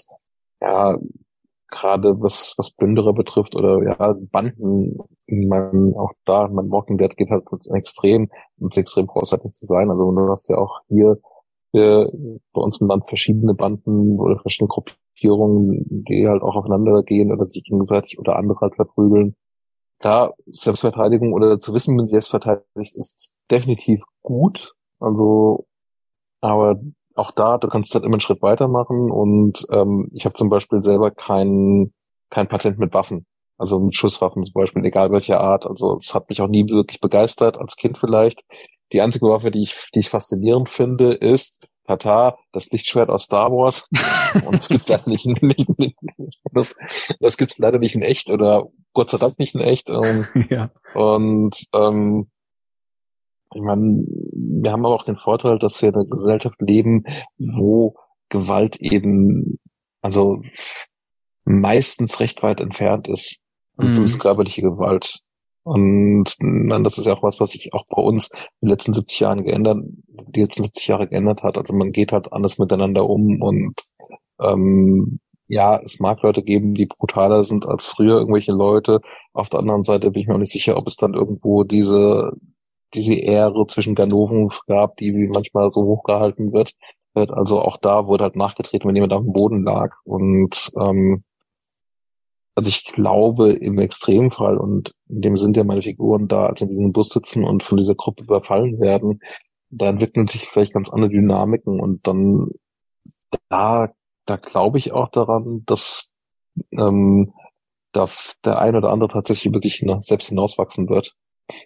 [0.62, 0.98] ja,
[1.70, 4.98] gerade was, was Plünderer betrifft oder ja, Banden,
[5.28, 7.44] man auch da, mein Walking Dead geht halt
[7.74, 8.30] extrem,
[8.60, 9.08] und extrem
[9.44, 9.90] nicht zu sein.
[9.90, 11.20] Also du hast ja auch hier
[11.74, 12.06] äh,
[12.54, 17.48] bei uns im Land verschiedene Banden oder verschiedene Gruppierungen, die halt auch aufeinander gehen oder
[17.48, 19.36] sich gegenseitig oder andere halt verprügeln.
[20.00, 24.74] Da Selbstverteidigung oder zu wissen, wenn sie selbst verteidigt ist definitiv gut.
[25.00, 25.66] Also,
[26.42, 26.80] aber
[27.16, 30.84] auch da, du kannst halt immer einen Schritt weitermachen und ähm, ich habe zum Beispiel
[30.84, 31.94] selber kein,
[32.30, 33.26] kein Patent mit Waffen.
[33.58, 35.66] Also mit Schusswaffen zum Beispiel, egal welcher Art.
[35.66, 38.44] Also es hat mich auch nie wirklich begeistert, als Kind vielleicht.
[38.92, 43.52] Die einzige Waffe, die ich, die ich faszinierend finde, ist Tata, das Lichtschwert aus Star
[43.52, 43.88] Wars.
[44.46, 45.98] Und es gibt leider nicht, nicht, nicht
[46.52, 46.76] das,
[47.20, 49.90] das gibt's leider nicht in echt oder Gott sei Dank nicht in echt.
[49.90, 50.70] Ähm, ja.
[50.94, 52.30] Und ähm,
[53.54, 57.04] ich meine, wir haben aber auch den Vorteil, dass wir in einer Gesellschaft leben,
[57.38, 57.96] wo
[58.30, 59.60] Gewalt eben,
[60.02, 60.42] also
[61.46, 63.42] meistens recht weit entfernt ist.
[63.78, 64.20] Also Mhm.
[64.20, 65.20] körperliche Gewalt.
[65.64, 68.30] Und nein, das ist ja auch was, was sich auch bei uns
[68.62, 69.78] in den letzten 70 Jahren geändert,
[70.36, 71.58] die letzten 70 Jahre geändert hat.
[71.58, 73.74] Also man geht halt anders miteinander um und
[74.40, 79.02] ähm, ja, es mag Leute geben, die brutaler sind als früher irgendwelche Leute.
[79.34, 82.32] Auf der anderen Seite bin ich mir auch nicht sicher, ob es dann irgendwo diese
[82.96, 86.74] diese Ehre zwischen Ganoven gab, die manchmal so hochgehalten wird.
[87.14, 89.96] Also auch da wurde halt nachgetreten, wenn jemand auf dem Boden lag.
[90.04, 91.24] Und ähm,
[92.56, 96.70] also ich glaube im Extremfall und in dem sind ja meine Figuren da, als in
[96.70, 99.20] diesem Bus sitzen und von dieser Gruppe überfallen werden,
[99.70, 102.50] da entwickeln sich vielleicht ganz andere Dynamiken und dann
[103.50, 103.90] da,
[104.26, 106.14] da glaube ich auch daran, dass
[106.72, 107.34] ähm,
[107.92, 108.08] da
[108.46, 111.14] der ein oder andere tatsächlich über sich selbst hinauswachsen wird.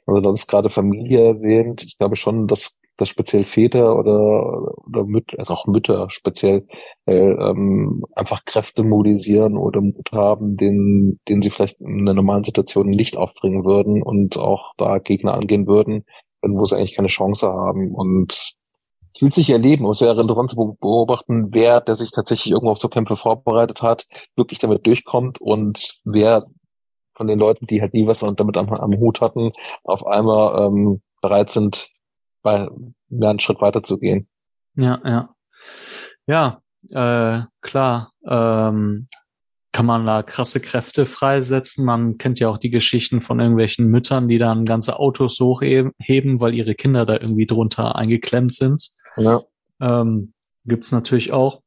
[0.06, 1.84] Also du hast gerade Familie erwähnt.
[1.84, 6.68] Ich glaube schon, dass, dass speziell Väter oder, oder Mütter, auch Mütter speziell,
[7.06, 12.44] äh, ähm, einfach Kräfte mobilisieren oder Mut haben, den, den sie vielleicht in einer normalen
[12.44, 16.06] Situation nicht aufbringen würden und auch da Gegner angehen würden,
[16.42, 17.94] wo sie eigentlich keine Chance haben.
[17.94, 18.58] Und
[19.14, 22.52] ich will es nicht erleben, aber es wäre interessant zu beobachten, wer, der sich tatsächlich
[22.52, 26.46] irgendwo auf so Kämpfe vorbereitet hat, wirklich damit durchkommt und wer
[27.20, 29.52] von den Leuten, die halt nie was damit am, am Hut hatten,
[29.84, 31.90] auf einmal ähm, bereit sind,
[32.42, 32.70] bei,
[33.10, 34.30] ja, einen Schritt weiter zu gehen.
[34.76, 35.36] Ja, ja.
[36.26, 36.62] Ja,
[36.92, 38.14] äh, klar.
[38.26, 39.08] Ähm,
[39.74, 41.84] kann man da krasse Kräfte freisetzen.
[41.84, 45.94] Man kennt ja auch die Geschichten von irgendwelchen Müttern, die dann ganze Autos hochheben,
[46.40, 48.92] weil ihre Kinder da irgendwie drunter eingeklemmt sind.
[49.18, 49.42] Ja.
[49.82, 51.62] Ähm, gibt's natürlich auch.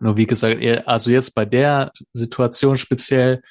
[0.00, 3.42] Nur wie gesagt, eher- also jetzt bei der Situation speziell,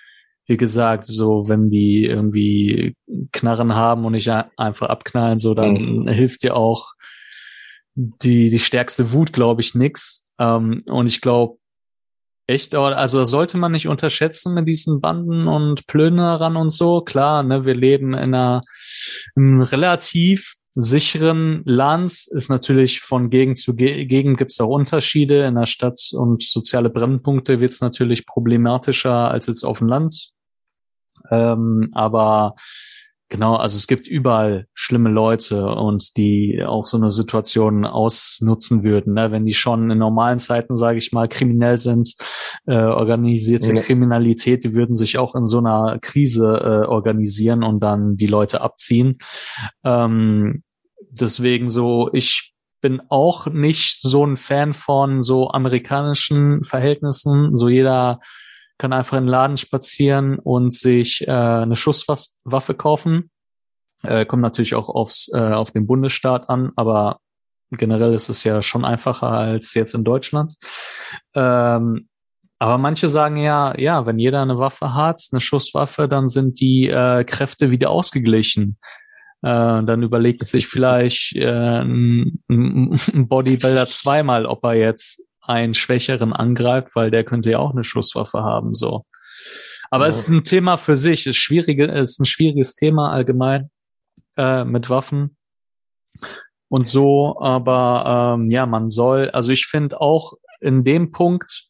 [0.47, 2.95] wie gesagt, so wenn die irgendwie
[3.31, 6.93] Knarren haben und nicht ein- einfach abknallen, so dann hilft dir auch
[7.95, 10.27] die die stärkste Wut, glaube ich, nix.
[10.39, 11.57] Ähm, und ich glaube
[12.47, 17.01] echt, also das sollte man nicht unterschätzen mit diesen Banden und Plünderern und so.
[17.01, 18.61] Klar, ne, wir leben in einer
[19.35, 22.27] einem relativ sicheren Land.
[22.31, 25.45] Ist natürlich von Gegend zu Ge Gegend gibt es auch Unterschiede.
[25.45, 30.31] In der Stadt und soziale Brennpunkte wird es natürlich problematischer als jetzt auf dem Land.
[31.29, 32.55] Ähm, aber
[33.31, 39.13] genau, also es gibt überall schlimme Leute und die auch so eine Situation ausnutzen würden.
[39.15, 39.31] Ne?
[39.31, 42.13] Wenn die schon in normalen Zeiten, sage ich mal, kriminell sind,
[42.67, 43.81] äh, organisierte Ja.
[43.81, 48.61] Kriminalität, die würden sich auch in so einer Krise äh, organisieren und dann die Leute
[48.61, 49.17] abziehen.
[49.83, 50.63] Ähm,
[51.09, 57.55] deswegen so, ich bin auch nicht so ein Fan von so amerikanischen Verhältnissen.
[57.55, 58.19] So jeder
[58.81, 63.29] kann einfach in den Laden spazieren und sich äh, eine Schusswaffe kaufen.
[64.01, 67.19] Äh, kommt natürlich auch aufs, äh, auf den Bundesstaat an, aber
[67.69, 70.55] generell ist es ja schon einfacher als jetzt in Deutschland.
[71.35, 72.07] Ähm,
[72.57, 76.87] aber manche sagen ja, ja, wenn jeder eine Waffe hat, eine Schusswaffe, dann sind die
[76.87, 78.79] äh, Kräfte wieder ausgeglichen.
[79.43, 86.33] Äh, dann überlegt sich vielleicht äh, ein, ein Bodybuilder zweimal, ob er jetzt einen Schwächeren
[86.33, 89.05] angreift, weil der könnte ja auch eine Schusswaffe haben, so.
[89.89, 90.09] Aber Ja.
[90.09, 93.69] es ist ein Thema für sich, ist schwierige, ist ein schwieriges Thema allgemein
[94.37, 95.35] äh, mit Waffen
[96.69, 97.37] und so.
[97.41, 101.67] Aber ähm, ja, man soll, also ich finde auch in dem Punkt,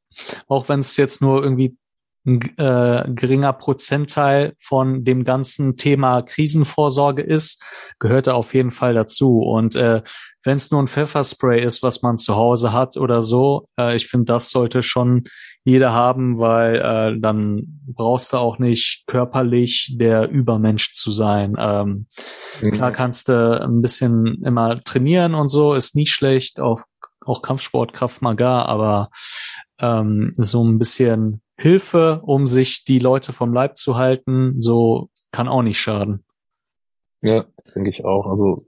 [0.48, 1.78] auch wenn es jetzt nur irgendwie
[2.26, 7.64] ein äh, geringer Prozentteil von dem ganzen Thema Krisenvorsorge ist,
[7.98, 9.40] gehört er auf jeden Fall dazu.
[9.40, 10.04] Und äh,
[10.44, 14.08] wenn es nur ein Pfefferspray ist, was man zu Hause hat oder so, äh, ich
[14.08, 15.26] finde, das sollte schon
[15.64, 21.56] jeder haben, weil äh, dann brauchst du auch nicht körperlich der Übermensch zu sein.
[21.60, 22.08] Ähm,
[22.60, 26.82] Klar kannst du ein bisschen immer trainieren und so, ist nicht schlecht, auch,
[27.26, 29.10] auch Kampfsport, Kraft Maga, aber
[29.80, 35.48] ähm, so ein bisschen Hilfe, um sich die Leute vom Leib zu halten, so kann
[35.48, 36.26] auch nicht schaden.
[37.22, 38.26] Ja, denke ich auch.
[38.26, 38.66] Also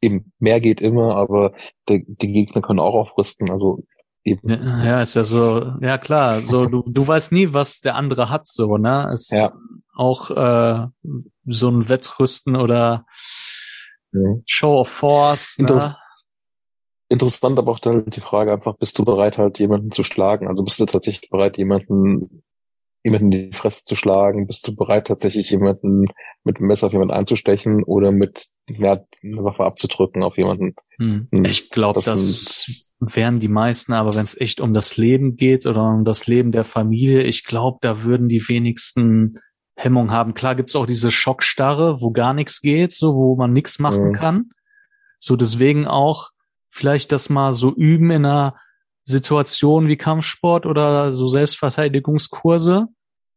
[0.00, 1.52] eben mehr geht immer, aber
[1.88, 3.50] der, die Gegner können auch aufrüsten.
[3.50, 3.84] Also
[4.24, 4.48] eben.
[4.48, 8.30] Ja, ja, ist ja so, ja klar, so du, du weißt nie, was der andere
[8.30, 9.10] hat, so, ne?
[9.12, 9.52] Ist Ja.
[9.96, 10.86] auch äh,
[11.46, 13.04] so ein Wettrüsten oder
[14.12, 14.34] Ja.
[14.46, 15.68] Show of Force, ne?
[15.68, 15.94] Interess-
[17.08, 20.46] Interessant, aber auch dann die Frage einfach, bist du bereit, halt jemanden zu schlagen?
[20.46, 22.44] Also bist du tatsächlich bereit, jemanden,
[23.02, 24.46] jemanden in die Fresse zu schlagen?
[24.46, 26.06] Bist du bereit, tatsächlich jemanden
[26.44, 30.74] mit dem Messer auf jemanden einzustechen oder mit ja, eine Waffe abzudrücken auf jemanden?
[30.98, 31.28] Hm.
[31.32, 31.44] Hm.
[31.44, 35.66] Ich glaube, Das das, wären die meisten, aber wenn es echt um das Leben geht
[35.66, 39.38] oder um das Leben der Familie, ich glaube, da würden die wenigsten
[39.76, 40.34] Hemmung haben.
[40.34, 44.12] Klar gibt's auch diese Schockstarre, wo gar nichts geht, so wo man nichts machen Mhm.
[44.12, 44.50] kann.
[45.18, 46.30] So deswegen auch
[46.70, 48.56] vielleicht das mal so üben in einer
[49.10, 52.86] Situation wie Kampfsport oder so Selbstverteidigungskurse,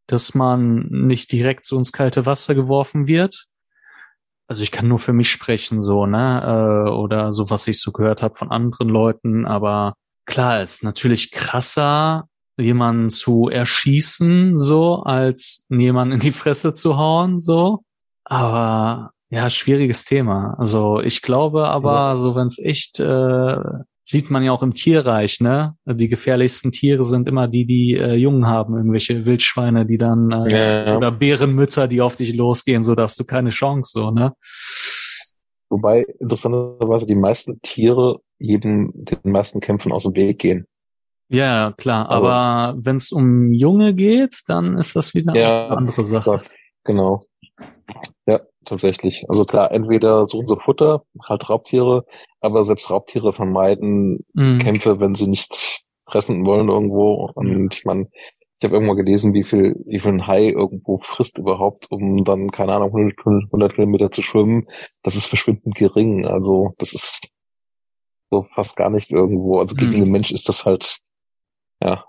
[0.06, 3.46] dass man nicht direkt so ins kalte Wasser geworfen wird.
[4.46, 6.86] Also ich kann nur für mich sprechen, so, ne?
[6.86, 9.94] Äh, oder so, was ich so gehört habe von anderen Leuten, aber
[10.26, 17.40] klar ist natürlich krasser, jemanden zu erschießen, so, als jemanden in die Fresse zu hauen,
[17.40, 17.84] so.
[18.24, 20.54] Aber ja, schwieriges Thema.
[20.58, 23.56] Also ich glaube aber, so wenn es echt äh,
[24.04, 25.76] sieht man ja auch im Tierreich, ne?
[25.86, 30.50] Die gefährlichsten Tiere sind immer die, die äh, Jungen haben, irgendwelche Wildschweine, die dann äh,
[30.50, 30.96] ja, ja.
[30.96, 34.34] oder Bärenmütter, die auf dich losgehen, so dass du keine Chance so, ne?
[35.70, 40.66] Wobei interessanterweise die meisten Tiere jedem den meisten Kämpfen aus dem Weg gehen.
[41.30, 45.78] Ja, klar, also, aber wenn es um Junge geht, dann ist das wieder ja, eine
[45.78, 46.42] andere Sache.
[46.84, 47.20] Genau.
[48.26, 49.24] Ja, tatsächlich.
[49.28, 52.04] Also klar, entweder suchen sie Futter, halt Raubtiere,
[52.40, 54.58] aber selbst Raubtiere vermeiden mhm.
[54.58, 57.30] Kämpfe, wenn sie nicht fressen wollen irgendwo.
[57.34, 58.08] Und ich meine,
[58.58, 62.50] ich habe irgendwann gelesen, wie viel, wie viel ein Hai irgendwo frisst überhaupt, um dann,
[62.50, 64.68] keine Ahnung, 100, 100 Kilometer zu schwimmen.
[65.02, 66.26] Das ist verschwindend gering.
[66.26, 67.30] Also das ist
[68.30, 69.58] so fast gar nichts irgendwo.
[69.58, 70.00] Also gegen mhm.
[70.00, 70.98] den Mensch ist das halt,
[71.82, 72.04] ja.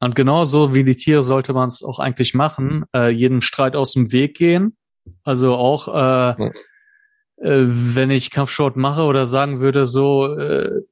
[0.00, 3.92] Und genauso wie die Tiere sollte man es auch eigentlich machen, äh, jedem Streit aus
[3.92, 4.76] dem Weg gehen
[5.24, 6.50] also auch, äh,
[7.36, 10.82] äh, wenn ich Kampfsport mache oder sagen würde, so, äh,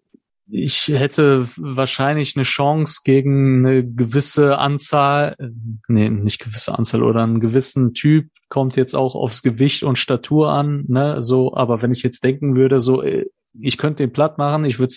[0.52, 5.48] ich hätte wahrscheinlich eine Chance gegen eine gewisse Anzahl, äh,
[5.88, 10.50] nee, nicht gewisse Anzahl oder einen gewissen Typ, kommt jetzt auch aufs Gewicht und Statur
[10.50, 13.26] an, ne, so, aber wenn ich jetzt denken würde, so, äh,
[13.60, 14.94] ich könnte den platt machen, ich würde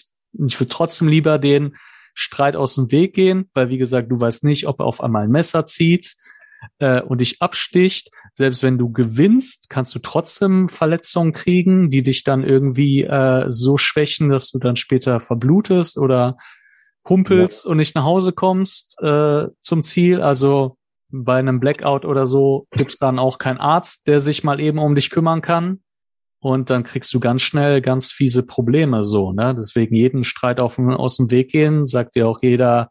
[0.48, 1.76] ich würde trotzdem lieber den
[2.16, 5.24] Streit aus dem Weg gehen, weil wie gesagt, du weißt nicht, ob er auf einmal
[5.24, 6.16] ein Messer zieht,
[6.80, 12.24] äh, und dich absticht, selbst wenn du gewinnst, kannst du trotzdem Verletzungen kriegen, die dich
[12.24, 16.38] dann irgendwie äh, so schwächen, dass du dann später verblutest oder
[17.08, 17.72] humpelst ja.
[17.72, 20.22] und nicht nach Hause kommst äh, zum Ziel.
[20.22, 20.78] Also
[21.10, 24.96] bei einem Blackout oder so gibt's dann auch keinen Arzt, der sich mal eben um
[24.96, 25.82] dich kümmern kann.
[26.40, 29.32] Und dann kriegst du ganz schnell ganz fiese Probleme so.
[29.32, 29.56] Ne?
[29.56, 32.90] Deswegen jeden Streit auf, aus dem Weg gehen, sagt dir auch jeder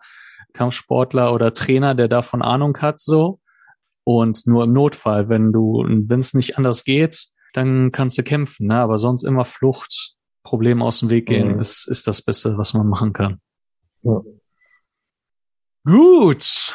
[0.55, 3.41] Kampfsportler oder Trainer, der davon Ahnung hat, so.
[4.05, 8.67] Und nur im Notfall, wenn du, wenn es nicht anders geht, dann kannst du kämpfen,
[8.67, 8.77] ne?
[8.77, 11.61] Aber sonst immer Flucht, Probleme aus dem Weg gehen, mhm.
[11.61, 13.41] ist, ist das Beste, was man machen kann.
[14.03, 14.21] Ja.
[15.85, 16.75] Gut.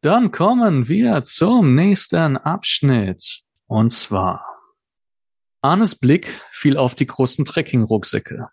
[0.00, 3.42] Dann kommen wir zum nächsten Abschnitt.
[3.66, 4.44] Und zwar.
[5.62, 8.48] Arnes Blick fiel auf die großen Trekking-Rucksäcke.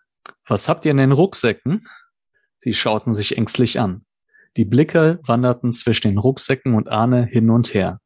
[0.46, 1.86] Was habt ihr in den Rucksäcken?
[2.58, 4.06] Sie schauten sich ängstlich an.
[4.56, 8.00] Die Blicke wanderten zwischen den Rucksäcken und Arne hin und her.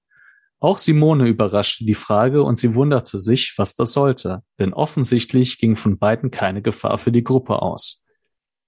[0.58, 5.76] Auch Simone überraschte die Frage und sie wunderte sich, was das sollte, denn offensichtlich ging
[5.76, 8.04] von beiden keine Gefahr für die Gruppe aus.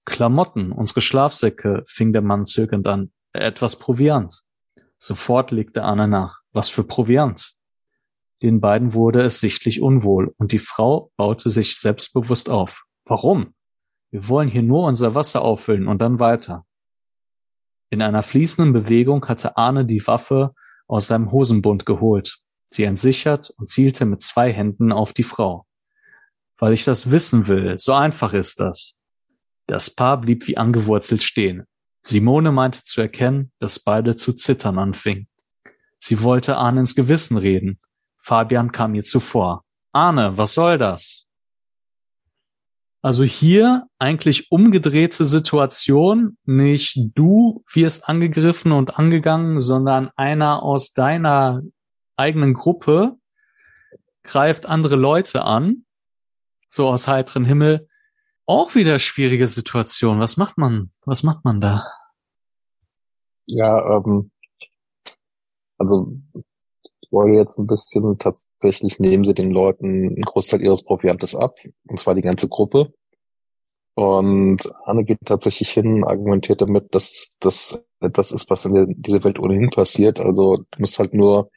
[0.05, 3.11] Klamotten, unsere Schlafsäcke, fing der Mann zögernd an.
[3.33, 4.41] Etwas Proviant.
[4.97, 6.39] Sofort legte Arne nach.
[6.51, 7.53] Was für Proviant?
[8.41, 12.83] Den beiden wurde es sichtlich unwohl und die Frau baute sich selbstbewusst auf.
[13.05, 13.53] Warum?
[14.11, 16.65] Wir wollen hier nur unser Wasser auffüllen und dann weiter.
[17.89, 20.53] In einer fließenden Bewegung hatte Arne die Waffe
[20.87, 25.65] aus seinem Hosenbund geholt, sie entsichert und zielte mit zwei Händen auf die Frau.
[26.57, 28.99] Weil ich das wissen will, so einfach ist das.
[29.65, 31.65] Das Paar blieb wie angewurzelt stehen.
[32.01, 35.27] Simone meinte zu erkennen, dass beide zu zittern anfingen.
[35.97, 37.79] Sie wollte Arne ins Gewissen reden.
[38.17, 39.63] Fabian kam ihr zuvor.
[39.91, 41.28] Arne, was soll das?
[43.01, 46.37] Also hier eigentlich umgedrehte Situation.
[46.45, 51.61] Nicht du wirst angegriffen und angegangen, sondern einer aus deiner
[52.17, 53.15] eigenen Gruppe
[54.23, 55.85] greift andere Leute an.
[56.69, 57.87] So aus heiteren Himmel.
[58.45, 60.19] Auch wieder schwierige Situation.
[60.19, 60.89] Was macht man?
[61.05, 61.85] Was macht man da?
[63.45, 64.31] Ja, ähm,
[65.77, 66.17] also
[67.11, 71.55] wollte jetzt ein bisschen tatsächlich nehmen sie den Leuten einen Großteil ihres Proviantes ab,
[71.87, 72.93] und zwar die ganze Gruppe.
[73.95, 79.39] Und Anne geht tatsächlich hin, argumentiert damit, dass das etwas ist, was in dieser Welt
[79.39, 80.19] ohnehin passiert.
[80.19, 81.49] Also du musst halt nur,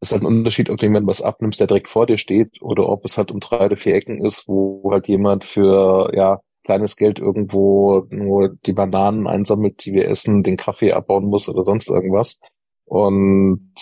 [0.00, 2.60] es ist halt ein Unterschied, ob du jemanden was abnimmst, der direkt vor dir steht,
[2.60, 6.40] oder ob es halt um drei oder vier Ecken ist, wo halt jemand für ja
[6.64, 11.62] kleines Geld irgendwo nur die Bananen einsammelt, die wir essen, den Kaffee abbauen muss oder
[11.62, 12.40] sonst irgendwas.
[12.84, 13.72] Und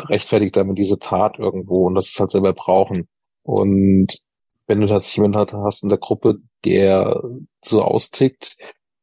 [0.00, 3.08] rechtfertigt damit diese Tat irgendwo und das ist halt selber brauchen.
[3.42, 4.18] Und
[4.66, 7.22] wenn du tatsächlich jemanden hast in der Gruppe, der
[7.62, 8.56] so austickt,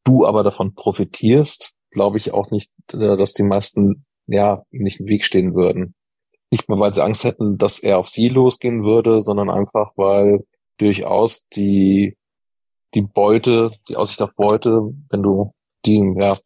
[0.03, 5.07] du aber davon profitierst, glaube ich auch nicht, äh, dass die meisten ja nicht im
[5.07, 5.95] Weg stehen würden.
[6.51, 10.45] Nicht mal, weil sie Angst hätten, dass er auf sie losgehen würde, sondern einfach, weil
[10.77, 12.17] durchaus die
[12.93, 15.53] die Beute, die Aussicht auf Beute, wenn du
[15.85, 16.37] die ja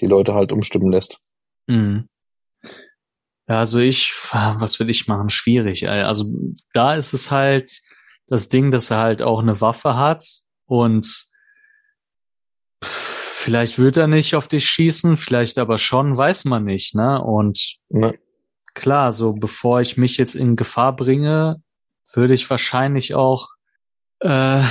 [0.00, 1.22] die Leute halt umstimmen lässt.
[1.66, 2.08] Mhm.
[3.52, 5.28] Ja, also ich, was will ich machen?
[5.28, 5.86] Schwierig.
[5.86, 6.24] Also
[6.72, 7.82] da ist es halt
[8.26, 10.24] das Ding, dass er halt auch eine Waffe hat
[10.64, 11.26] und
[12.82, 17.22] vielleicht wird er nicht auf dich schießen, vielleicht aber schon, weiß man nicht, ne?
[17.22, 18.14] Und ne.
[18.72, 21.62] klar, so bevor ich mich jetzt in Gefahr bringe,
[22.14, 23.48] würde ich wahrscheinlich auch
[24.20, 24.62] äh,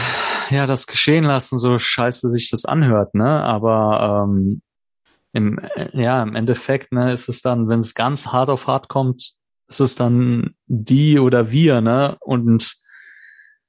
[0.50, 3.44] ja das geschehen lassen, so scheiße sich das anhört, ne?
[3.44, 4.64] Aber ähm,
[5.34, 5.60] im,
[5.94, 9.32] ja, im Endeffekt, ne, ist es dann, wenn es ganz hart auf hart kommt,
[9.68, 12.18] ist es dann die oder wir, ne?
[12.20, 12.76] Und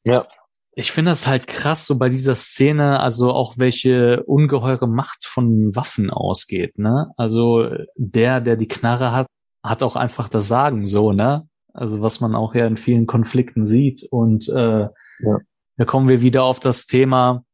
[0.04, 0.26] ja.
[0.74, 5.76] Ich finde das halt krass, so bei dieser Szene, also auch welche ungeheure Macht von
[5.76, 7.12] Waffen ausgeht, ne?
[7.16, 9.26] Also der, der die Knarre hat,
[9.62, 11.46] hat auch einfach das Sagen, so, ne?
[11.74, 14.06] Also was man auch ja in vielen Konflikten sieht.
[14.10, 14.88] Und äh,
[15.20, 15.38] ja.
[15.76, 17.44] da kommen wir wieder auf das Thema,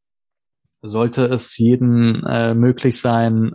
[0.80, 3.54] sollte es jeden äh, möglich sein,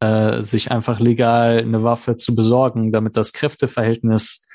[0.00, 4.48] äh, sich einfach legal eine Waffe zu besorgen, damit das Kräfteverhältnis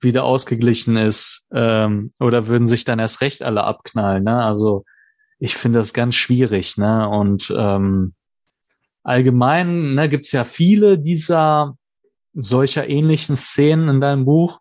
[0.00, 4.44] wieder ausgeglichen ist, ähm, oder würden sich dann erst recht alle abknallen, ne?
[4.44, 4.84] Also
[5.38, 7.08] ich finde das ganz schwierig, ne?
[7.08, 8.14] Und ähm,
[9.02, 11.76] allgemein ne, gibt ja viele dieser
[12.34, 14.60] solcher ähnlichen Szenen in deinem Buch,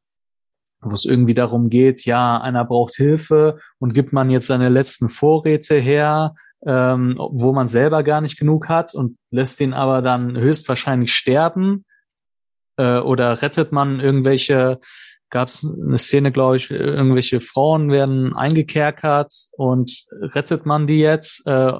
[0.81, 5.09] wo es irgendwie darum geht, ja, einer braucht Hilfe und gibt man jetzt seine letzten
[5.09, 6.35] Vorräte her,
[6.65, 11.85] ähm, wo man selber gar nicht genug hat und lässt ihn aber dann höchstwahrscheinlich sterben
[12.77, 14.79] äh, oder rettet man irgendwelche
[15.33, 21.47] gab es eine Szene, glaube ich, irgendwelche Frauen werden eingekerkert und rettet man die jetzt,
[21.47, 21.73] äh,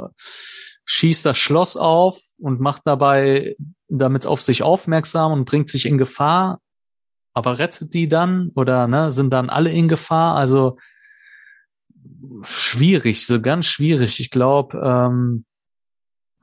[0.86, 3.55] schießt das Schloss auf und macht dabei
[3.88, 6.61] damit auf sich aufmerksam und bringt sich in Gefahr,
[7.36, 10.36] aber rettet die dann oder ne, sind dann alle in Gefahr?
[10.36, 10.77] Also
[12.43, 14.19] schwierig, so ganz schwierig.
[14.19, 15.45] Ich glaube, ähm,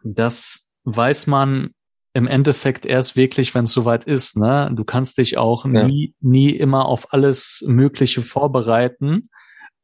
[0.03, 1.71] das weiß man
[2.13, 4.37] im Endeffekt erst wirklich, wenn es soweit ist.
[4.37, 4.71] Ne?
[4.75, 5.87] Du kannst dich auch ja.
[5.87, 9.31] nie, nie immer auf alles Mögliche vorbereiten.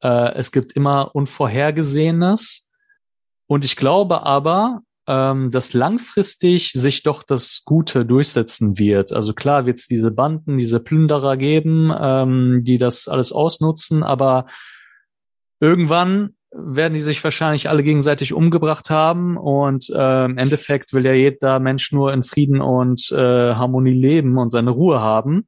[0.02, 2.68] Äh, es gibt immer Unvorhergesehenes.
[3.46, 9.12] Und ich glaube aber, ähm, dass langfristig sich doch das Gute durchsetzen wird.
[9.12, 14.46] Also klar wird es diese Banden, diese Plünderer geben, ähm, die das alles ausnutzen, aber
[15.60, 21.12] irgendwann werden die sich wahrscheinlich alle gegenseitig umgebracht haben und äh, im Endeffekt will ja
[21.12, 25.46] jeder Mensch nur in Frieden und äh, Harmonie leben und seine Ruhe haben.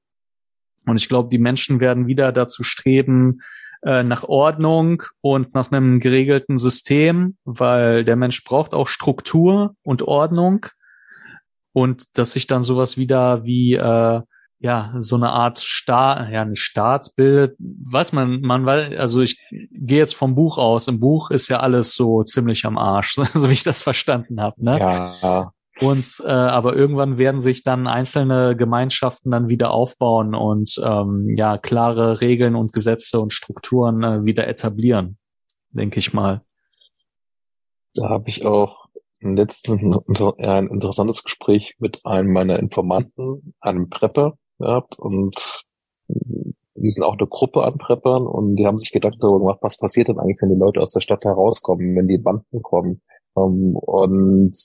[0.86, 3.40] Und ich glaube, die Menschen werden wieder dazu streben,
[3.82, 10.02] äh, nach Ordnung und nach einem geregelten System, weil der Mensch braucht auch Struktur und
[10.02, 10.66] Ordnung
[11.72, 14.20] und dass sich dann sowas wieder wie äh,
[14.60, 19.40] ja, so eine Art Staat, ja, nicht Staat bildet, weiß man, man weiß, also ich
[19.50, 20.88] gehe jetzt vom Buch aus.
[20.88, 24.62] Im Buch ist ja alles so ziemlich am Arsch, so wie ich das verstanden habe,
[24.64, 24.78] ne?
[24.78, 25.52] Ja.
[25.80, 31.56] Und äh, aber irgendwann werden sich dann einzelne Gemeinschaften dann wieder aufbauen und ähm, ja
[31.56, 35.18] klare Regeln und Gesetze und Strukturen äh, wieder etablieren,
[35.70, 36.42] denke ich mal.
[37.94, 38.88] Da habe ich auch
[39.20, 39.98] letztens
[40.38, 45.64] ein interessantes Gespräch mit einem meiner Informanten, einem Prepper, gehabt und
[46.08, 49.78] die sind auch eine Gruppe an Preppern und die haben sich Gedanken darüber gemacht, was
[49.78, 53.02] passiert denn eigentlich, wenn die Leute aus der Stadt herauskommen, wenn die Banden kommen.
[53.36, 54.56] Ähm, und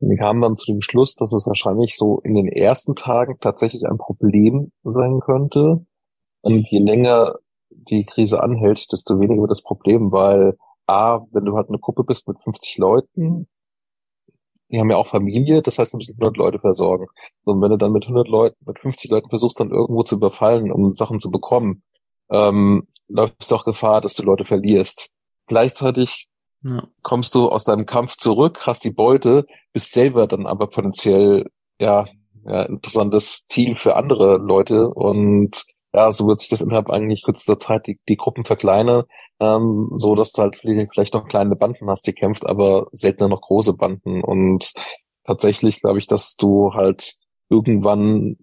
[0.00, 3.86] wir kamen dann zu dem Schluss, dass es wahrscheinlich so in den ersten Tagen tatsächlich
[3.86, 5.86] ein Problem sein könnte.
[6.42, 7.36] Und je länger
[7.70, 10.56] die Krise anhält, desto weniger wird das Problem, weil
[10.86, 13.48] A, wenn du halt eine Gruppe bist mit 50 Leuten,
[14.68, 17.06] die haben ja auch Familie, das heißt, du musst 100 Leute versorgen.
[17.44, 20.72] Und wenn du dann mit 100 Leuten, mit 50 Leuten versuchst, dann irgendwo zu überfallen,
[20.72, 21.82] um Sachen zu bekommen,
[22.30, 25.14] ähm, läufst du auch Gefahr, dass du Leute verlierst.
[25.46, 26.28] Gleichzeitig
[26.62, 26.82] ja.
[27.02, 31.48] kommst du aus deinem Kampf zurück, hast die Beute, bist selber dann aber potenziell,
[31.78, 32.06] ja,
[32.44, 35.64] ja interessantes Ziel für andere Leute und
[35.96, 39.04] ja, so wird sich das innerhalb eigentlich kürzester Zeit die, die Gruppen verkleinern,
[39.40, 43.40] ähm, so dass du halt vielleicht noch kleine Banden hast, die kämpft, aber seltener noch
[43.40, 44.22] große Banden.
[44.22, 44.74] Und
[45.24, 47.14] tatsächlich glaube ich, dass du halt
[47.48, 48.36] irgendwann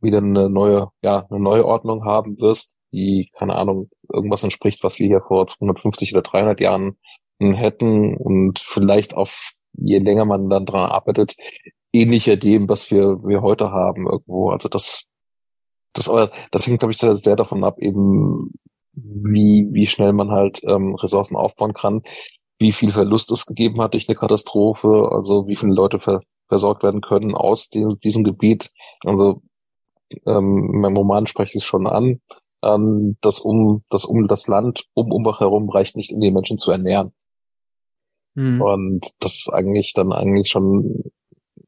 [0.00, 5.00] wieder eine neue, ja, eine neue Ordnung haben wirst, die, keine Ahnung, irgendwas entspricht, was
[5.00, 6.98] wir hier vor 250 oder 300 Jahren
[7.40, 11.34] hätten und vielleicht auf, je länger man dann dran arbeitet,
[11.92, 14.50] ähnlicher dem, was wir, wir heute haben irgendwo.
[14.50, 15.11] Also das,
[15.92, 18.52] das aber, das hängt, glaube ich, sehr, sehr davon ab, eben,
[18.94, 22.02] wie, wie schnell man halt ähm, Ressourcen aufbauen kann,
[22.58, 26.82] wie viel Verlust es gegeben hat durch eine Katastrophe, also wie viele Leute ver versorgt
[26.82, 28.70] werden können aus dem, diesem Gebiet.
[29.04, 29.40] Also
[30.26, 32.20] ähm, in meinem Roman spreche ich es schon an,
[32.62, 36.58] ähm, dass um das um das Land um Umbach herum reicht nicht, um die Menschen
[36.58, 37.14] zu ernähren.
[38.34, 38.60] Mhm.
[38.60, 41.04] Und das ist eigentlich dann eigentlich schon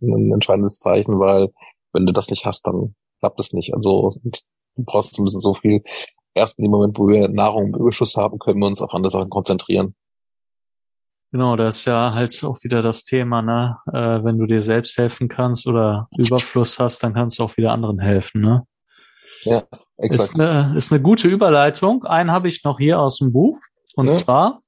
[0.02, 1.48] ein entscheidendes Zeichen, weil
[1.94, 2.94] wenn du das nicht hast, dann
[3.24, 3.72] klappt es nicht.
[3.74, 5.82] Also du brauchst zumindest so viel.
[6.34, 9.10] Erst in dem Moment, wo wir Nahrung im Überschuss haben, können wir uns auf andere
[9.10, 9.94] Sachen konzentrieren.
[11.32, 13.78] Genau, das ist ja halt auch wieder das Thema, ne?
[13.88, 17.72] Äh, wenn du dir selbst helfen kannst oder Überfluss hast, dann kannst du auch wieder
[17.72, 18.66] anderen helfen, ne?
[19.42, 19.64] Ja,
[19.96, 20.30] exakt.
[20.30, 22.04] Ist eine, ist eine gute Überleitung.
[22.04, 23.58] Einen habe ich noch hier aus dem Buch.
[23.96, 24.16] Und Ja.
[24.16, 24.60] zwar,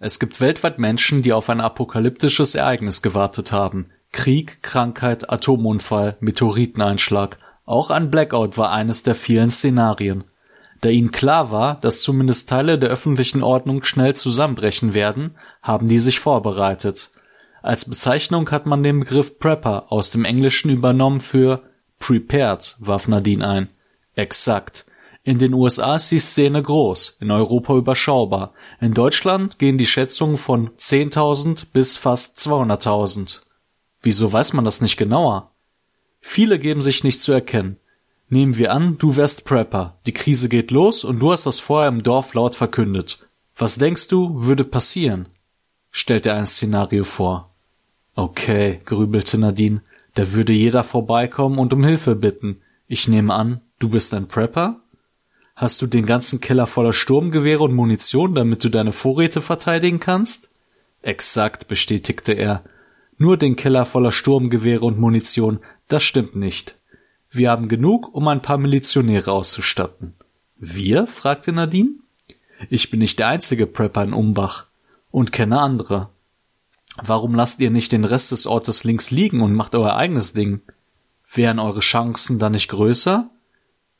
[0.00, 3.90] Es gibt weltweit Menschen, die auf ein apokalyptisches Ereignis gewartet haben.
[4.12, 7.38] Krieg, Krankheit, Atomunfall, Meteoriteneinschlag.
[7.64, 10.24] Auch ein Blackout war eines der vielen Szenarien.
[10.80, 15.98] Da ihnen klar war, dass zumindest Teile der öffentlichen Ordnung schnell zusammenbrechen werden, haben die
[15.98, 17.10] sich vorbereitet.
[17.62, 21.62] Als Bezeichnung hat man den Begriff Prepper aus dem Englischen übernommen für
[21.98, 23.68] prepared, warf Nadine ein.
[24.14, 24.84] Exakt.
[25.22, 28.52] In den USA ist die Szene groß, in Europa überschaubar.
[28.78, 33.40] In Deutschland gehen die Schätzungen von 10.000 bis fast 200.000.
[34.02, 35.53] Wieso weiß man das nicht genauer?
[36.26, 37.76] Viele geben sich nicht zu erkennen.
[38.30, 39.98] Nehmen wir an, du wärst Prepper.
[40.06, 43.28] Die Krise geht los und du hast das vorher im Dorf laut verkündet.
[43.56, 45.28] Was denkst du, würde passieren?
[45.90, 47.50] Stellt er ein Szenario vor.
[48.16, 49.82] Okay, grübelte Nadine,
[50.14, 52.62] da würde jeder vorbeikommen und um Hilfe bitten.
[52.88, 54.80] Ich nehme an, du bist ein Prepper?
[55.54, 60.50] Hast du den ganzen Keller voller Sturmgewehre und Munition, damit du deine Vorräte verteidigen kannst?
[61.02, 62.64] Exakt, bestätigte er.
[63.18, 66.76] Nur den Keller voller Sturmgewehre und Munition, das stimmt nicht.
[67.30, 70.14] Wir haben genug, um ein paar Milizionäre auszustatten.
[70.56, 71.06] Wir?
[71.06, 71.90] fragte Nadine.
[72.70, 74.66] Ich bin nicht der einzige Prepper in Umbach
[75.10, 76.10] und kenne andere.
[77.02, 80.60] Warum lasst ihr nicht den Rest des Ortes links liegen und macht euer eigenes Ding?
[81.32, 83.28] Wären eure Chancen dann nicht größer?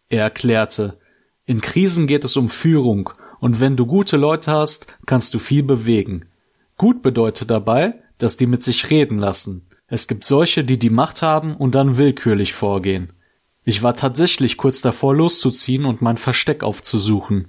[0.09, 0.99] Er erklärte,
[1.45, 3.11] in Krisen geht es um Führung,
[3.41, 6.27] und wenn du gute Leute hast, kannst du viel bewegen.
[6.79, 9.63] Gut bedeutet dabei, dass die mit sich reden lassen.
[9.87, 13.13] Es gibt solche, die die Macht haben und dann willkürlich vorgehen.
[13.65, 17.49] Ich war tatsächlich kurz davor loszuziehen und mein Versteck aufzusuchen.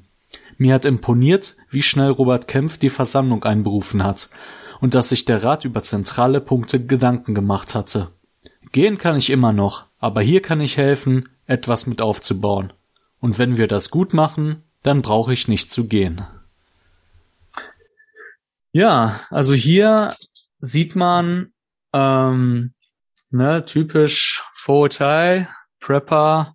[0.57, 4.29] Mir hat imponiert, wie schnell Robert Kempf die Versammlung einberufen hat
[4.79, 8.11] und dass sich der Rat über zentrale Punkte Gedanken gemacht hatte.
[8.71, 12.73] Gehen kann ich immer noch, aber hier kann ich helfen, etwas mit aufzubauen.
[13.19, 16.25] Und wenn wir das gut machen, dann brauche ich nicht zu gehen.
[18.71, 20.15] ja, also hier
[20.59, 21.51] sieht man,
[21.96, 22.74] ähm,
[23.32, 25.48] ne, typisch Vorurteil,
[25.80, 26.54] Prepper,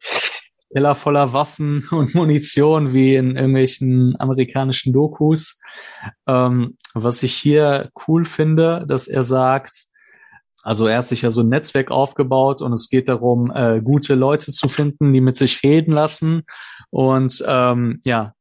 [0.72, 5.61] Keller voller Waffen und Munition wie in irgendwelchen amerikanischen Dokus.
[6.26, 9.86] Ähm, was ich hier cool finde, dass er sagt,
[10.62, 14.14] also er hat sich ja so ein Netzwerk aufgebaut und es geht darum, äh, gute
[14.14, 16.43] Leute zu finden, die mit sich reden lassen.
[16.91, 18.34] Und ähm, ja,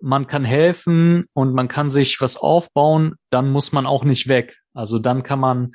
[0.00, 4.58] man kann helfen und man kann sich was aufbauen, dann muss man auch nicht weg.
[4.72, 5.72] Also dann kann man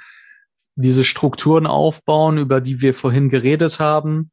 [0.82, 4.32] diese Strukturen aufbauen, über die wir vorhin geredet haben.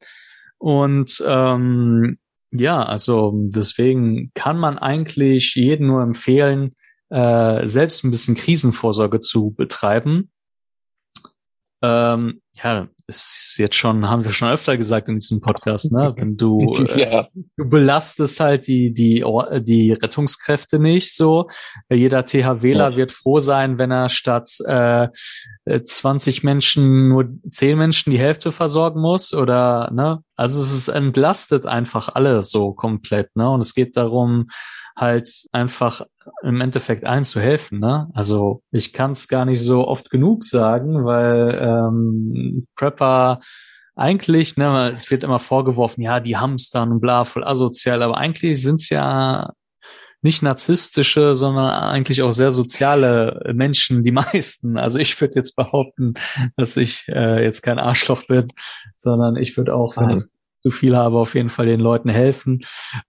[0.58, 2.18] Und ähm,
[2.50, 6.74] ja, also deswegen kann man eigentlich jedem nur empfehlen,
[7.10, 10.30] äh, selbst ein bisschen Krisenvorsorge zu betreiben.
[11.82, 16.12] Ähm, ja, ist jetzt schon, haben wir schon öfter gesagt in diesem Podcast, ne?
[16.16, 19.24] Wenn du, äh, ja, du belastest halt die, die,
[19.62, 21.48] die Rettungskräfte nicht so.
[21.90, 22.96] Jeder THWler Ja.
[22.96, 25.08] wird froh sein, wenn er statt äh,
[25.64, 30.22] äh, 20 Menschen nur 10 Menschen die Hälfte versorgen muss oder, ne?
[30.38, 33.50] Also es ist entlastet einfach alle so komplett, ne?
[33.50, 34.48] Und es geht darum,
[34.96, 36.02] halt einfach
[36.42, 38.08] im Endeffekt allen zu helfen, ne?
[38.14, 43.40] Also ich kann es gar nicht so oft genug sagen, weil ähm, Prepper
[43.96, 48.62] eigentlich, ne, es wird immer vorgeworfen, ja, die hamstern und bla, voll asozial, aber eigentlich
[48.62, 49.52] sind's ja
[50.22, 54.76] nicht narzisstische, sondern eigentlich auch sehr soziale Menschen, die meisten.
[54.76, 56.14] Also ich würde jetzt behaupten,
[56.56, 58.48] dass ich äh, jetzt kein Arschloch bin,
[58.96, 60.24] sondern ich würde auch, wenn ich
[60.62, 62.60] zu viel habe, auf jeden Fall den Leuten helfen.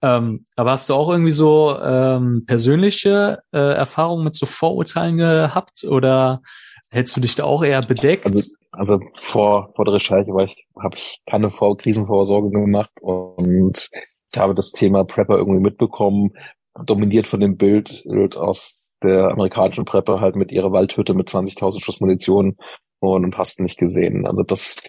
[0.02, 5.84] Ähm, aber hast du auch irgendwie so ähm, persönliche äh, Erfahrungen mit so Vorurteilen gehabt
[5.84, 6.42] oder
[6.92, 8.26] hältst du dich da auch eher bedeckt?
[8.26, 9.00] also, also
[9.32, 13.90] vor, vor der Recherche war ich, habe ich keine Vor Krisenvorsorge gemacht und
[14.32, 16.32] ich habe das Thema Prepper irgendwie mitbekommen,
[16.86, 18.06] dominiert von dem Bild,
[18.38, 22.58] aus der amerikanischen Prepper halt mit ihrer Waldhütte mit 20.000 Schuss Munition
[23.00, 24.26] und hast nicht gesehen.
[24.28, 24.82] Also das,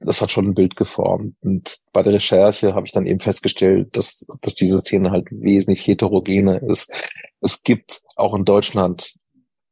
[0.00, 1.34] das hat schon ein Bild geformt.
[1.40, 5.86] Und bei der Recherche habe ich dann eben festgestellt, dass, dass diese Szene halt wesentlich
[5.86, 6.92] heterogener ist.
[7.40, 9.14] Es gibt auch in Deutschland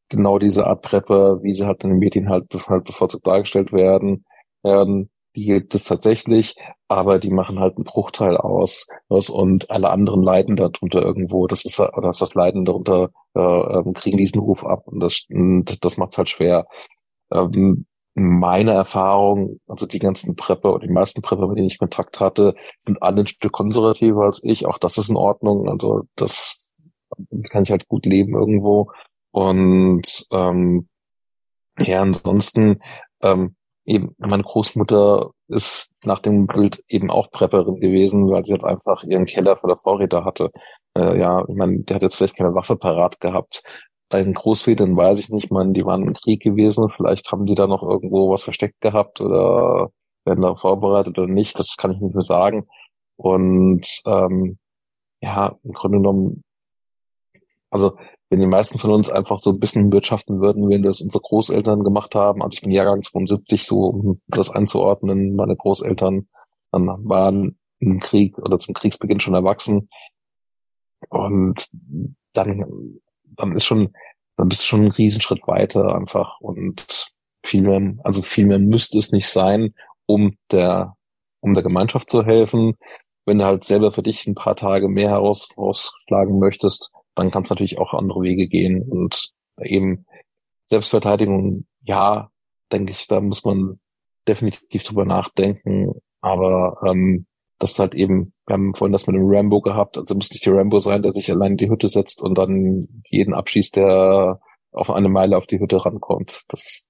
[0.08, 4.24] genau diese Art Prepper, wie sie halt in den Medien halt, halt bevorzugt dargestellt werden,
[4.62, 5.10] werden.
[5.34, 6.56] Die gibt es tatsächlich,
[6.88, 11.46] aber die machen halt einen Bruchteil aus, aus und alle anderen leiden darunter irgendwo.
[11.46, 15.26] Das ist oder ist das Leiden darunter äh, ähm, kriegen diesen Ruf ab und das
[15.30, 16.66] und das macht es halt schwer.
[17.32, 22.20] Ähm, meine Erfahrung, also die ganzen Prepper und die meisten Prepper, mit denen ich Kontakt
[22.20, 24.66] hatte, sind alle ein Stück konservativer als ich.
[24.66, 25.68] Auch das ist in Ordnung.
[25.68, 26.74] Also das
[27.50, 28.90] kann ich halt gut leben irgendwo.
[29.30, 30.88] Und ähm,
[31.78, 32.82] ja, ansonsten
[33.22, 38.64] ähm, eben meine Großmutter ist nach dem Bild eben auch Prepperin gewesen, weil sie halt
[38.64, 40.50] einfach ihren Keller voller Vorräte hatte.
[40.96, 43.62] Äh, ja, ich meine, der hat jetzt vielleicht keine Waffe parat gehabt.
[44.08, 47.54] Bei den Großvätern weiß ich nicht, man, die waren im Krieg gewesen, vielleicht haben die
[47.54, 49.90] da noch irgendwo was versteckt gehabt oder
[50.24, 52.66] werden da vorbereitet oder nicht, das kann ich nicht mehr sagen.
[53.16, 54.58] Und ähm,
[55.20, 56.44] ja, im Grunde genommen,
[57.70, 57.96] also
[58.32, 61.84] wenn die meisten von uns einfach so ein bisschen wirtschaften würden, wie das unsere Großeltern
[61.84, 62.42] gemacht haben.
[62.42, 65.36] Also ich bin Jahrgang 72, so um das einzuordnen.
[65.36, 66.26] Meine Großeltern
[66.70, 69.90] dann waren im Krieg oder zum Kriegsbeginn schon erwachsen.
[71.10, 71.68] Und
[72.32, 73.92] dann, dann ist schon,
[74.36, 77.12] dann bist du schon einen Riesenschritt weiter einfach und
[77.44, 79.74] viel mehr, also viel mehr müsste es nicht sein,
[80.06, 80.96] um der,
[81.40, 82.78] um der Gemeinschaft zu helfen.
[83.26, 87.42] Wenn du halt selber für dich ein paar Tage mehr heraus, rausschlagen möchtest, dann kann
[87.42, 90.06] es natürlich auch andere Wege gehen und eben
[90.66, 92.30] Selbstverteidigung, ja,
[92.70, 93.80] denke ich, da muss man
[94.26, 97.26] definitiv drüber nachdenken, aber ähm,
[97.58, 100.46] das ist halt eben, wir haben vorhin das mit dem Rambo gehabt, also muss nicht
[100.46, 104.40] der Rambo sein, der sich allein in die Hütte setzt und dann jeden abschießt, der
[104.72, 106.44] auf eine Meile auf die Hütte rankommt.
[106.48, 106.88] Das,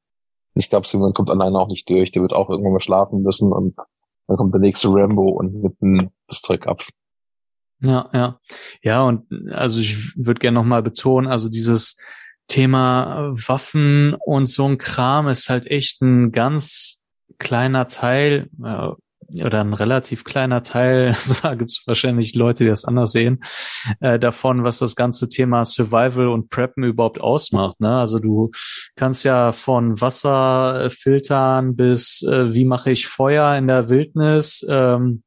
[0.54, 3.52] ich glaube, man kommt alleine auch nicht durch, der wird auch irgendwann mal schlafen müssen
[3.52, 3.76] und
[4.28, 6.84] dann kommt der nächste Rambo und nimmt das Zeug ab.
[7.82, 8.40] Ja, ja.
[8.82, 11.96] Ja, und also ich würde gerne nochmal betonen, also dieses
[12.48, 17.02] Thema Waffen und so ein Kram ist halt echt ein ganz
[17.38, 18.88] kleiner Teil äh,
[19.42, 23.40] oder ein relativ kleiner Teil, also da gibt es wahrscheinlich Leute, die das anders sehen,
[24.00, 27.80] äh, davon, was das ganze Thema Survival und Preppen überhaupt ausmacht.
[27.80, 27.98] Ne?
[27.98, 28.50] Also du
[28.94, 35.22] kannst ja von Wasserfiltern bis äh, wie mache ich Feuer in der Wildnis, ähm,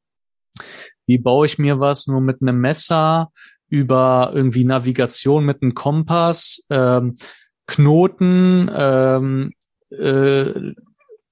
[1.05, 3.31] wie baue ich mir was nur mit einem Messer,
[3.69, 7.15] über irgendwie Navigation mit einem Kompass, ähm,
[7.67, 9.51] Knoten, ähm,
[9.89, 10.73] äh,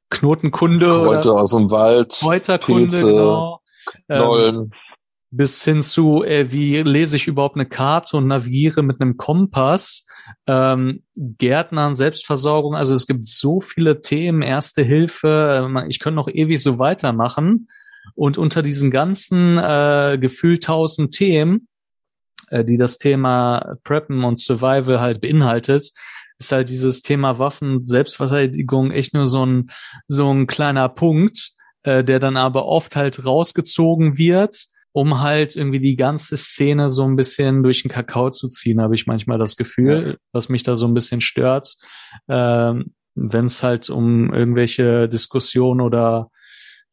[0.10, 0.86] Knotenkunde.
[0.86, 2.16] Kräuter aus dem Wald.
[2.20, 3.62] Kräuterkunde, Pilze, genau.
[4.08, 4.56] Knollen.
[4.56, 4.72] Ähm,
[5.32, 10.06] bis hin zu, äh, wie lese ich überhaupt eine Karte und navigiere mit einem Kompass.
[10.45, 16.28] Ähm, Gärtnern, Selbstversorgung, also es gibt so viele Themen, Erste Hilfe, äh, ich könnte noch
[16.28, 17.68] ewig so weitermachen.
[18.15, 21.67] Und unter diesen ganzen äh, gefühlt tausend Themen,
[22.49, 25.91] äh, die das Thema Preppen und Survival halt beinhaltet,
[26.39, 29.71] ist halt dieses Thema Waffen, Selbstverteidigung echt nur so ein,
[30.07, 31.51] so ein kleiner Punkt,
[31.84, 37.03] äh, der dann aber oft halt rausgezogen wird, um halt irgendwie die ganze Szene so
[37.03, 40.15] ein bisschen durch den Kakao zu ziehen, habe ich manchmal das Gefühl, ja.
[40.31, 41.75] was mich da so ein bisschen stört.
[42.27, 46.30] Ähm, wenn es halt um irgendwelche Diskussionen oder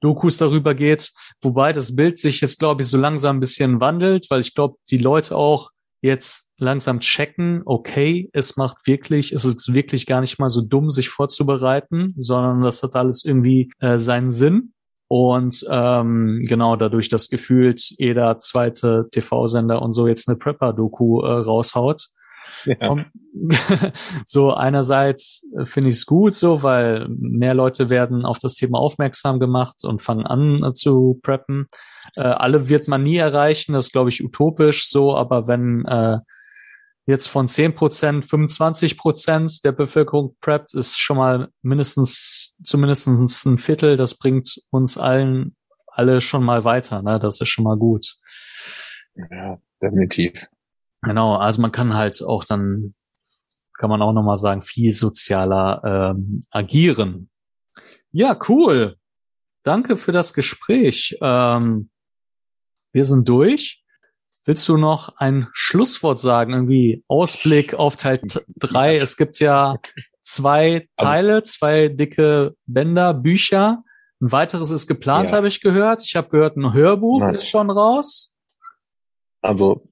[0.00, 4.26] Dokus darüber geht, wobei das Bild sich jetzt, glaube ich, so langsam ein bisschen wandelt,
[4.30, 5.70] weil ich glaube, die Leute auch
[6.02, 10.90] jetzt langsam checken, okay, es macht wirklich, es ist wirklich gar nicht mal so dumm,
[10.90, 14.72] sich vorzubereiten, sondern das hat alles irgendwie äh, seinen Sinn.
[15.08, 21.32] Und ähm, genau dadurch, dass gefühlt jeder zweite TV-Sender und so jetzt eine Prepper-Doku äh,
[21.40, 22.10] raushaut,
[22.64, 23.04] ja.
[24.26, 29.40] so einerseits finde ich es gut so, weil mehr Leute werden auf das Thema aufmerksam
[29.40, 31.66] gemacht und fangen an äh, zu preppen.
[32.16, 36.18] Äh, alle wird man nie erreichen, das ist glaube ich utopisch so, aber wenn äh,
[37.06, 43.58] jetzt von 10 Prozent 25 Prozent der Bevölkerung preppt, ist schon mal mindestens, zumindest ein
[43.58, 45.56] Viertel, das bringt uns allen
[45.92, 47.18] alle schon mal weiter, ne?
[47.20, 48.16] Das ist schon mal gut.
[49.14, 50.32] Ja, definitiv.
[51.02, 52.94] Genau, also man kann halt auch dann,
[53.78, 57.30] kann man auch nochmal sagen, viel sozialer ähm, agieren.
[58.12, 58.96] Ja, cool.
[59.62, 61.16] Danke für das Gespräch.
[61.20, 61.90] Ähm,
[62.92, 63.82] wir sind durch.
[64.44, 66.52] Willst du noch ein Schlusswort sagen?
[66.52, 68.20] Irgendwie Ausblick auf Teil
[68.56, 68.96] drei.
[68.96, 69.76] Es gibt ja
[70.22, 73.84] zwei Teile, zwei dicke Bänder, Bücher.
[74.20, 75.36] Ein weiteres ist geplant, ja.
[75.36, 76.02] habe ich gehört.
[76.02, 77.34] Ich habe gehört, ein Hörbuch Nein.
[77.34, 78.36] ist schon raus.
[79.40, 79.89] Also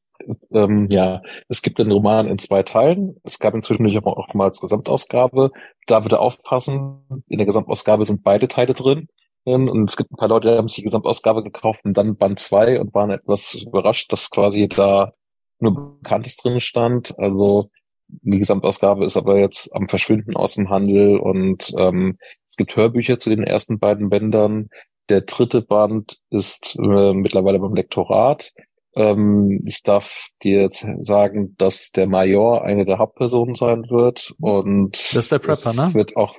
[0.51, 3.17] ähm, ja, es gibt den Roman in zwei Teilen.
[3.25, 5.51] Es gab inzwischen auch mal als Gesamtausgabe.
[5.87, 7.05] Da bitte aufpassen.
[7.29, 9.09] In der Gesamtausgabe sind beide Teile drin.
[9.45, 12.39] Und es gibt ein paar Leute, die haben sich die Gesamtausgabe gekauft und dann Band
[12.39, 15.13] 2 und waren etwas überrascht, dass quasi da
[15.59, 17.19] nur Bekanntes drin stand.
[17.19, 17.71] Also
[18.09, 22.19] die Gesamtausgabe ist aber jetzt am Verschwinden aus dem Handel und ähm,
[22.49, 24.69] es gibt Hörbücher zu den ersten beiden Bändern.
[25.09, 28.53] Der dritte Band ist äh, mittlerweile beim Lektorat.
[28.99, 34.97] Ähm, ich darf dir jetzt sagen, dass der Major eine der Hauptpersonen sein wird und
[35.15, 35.95] das ist der Prepper, ne?
[35.95, 36.35] Wird auch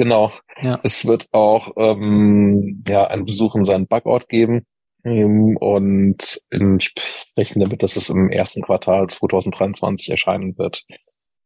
[0.00, 0.32] Genau.
[0.62, 0.80] Ja.
[0.82, 4.64] Es wird auch ähm, ja einen Besuch in seinen Bugort geben.
[5.04, 6.94] Ähm, Und ich
[7.36, 10.86] rechne damit, dass es im ersten Quartal 2023 erscheinen wird.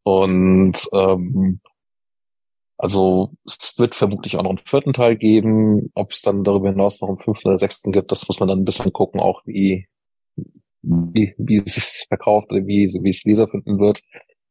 [0.04, 1.60] Und ähm,
[2.76, 5.90] also es wird vermutlich auch noch einen vierten Teil geben.
[5.96, 8.60] Ob es dann darüber hinaus noch einen fünften oder sechsten gibt, das muss man dann
[8.60, 9.88] ein bisschen gucken, auch wie,
[11.12, 14.02] wie, wie es sich verkauft oder wie, wie es Leser finden wird.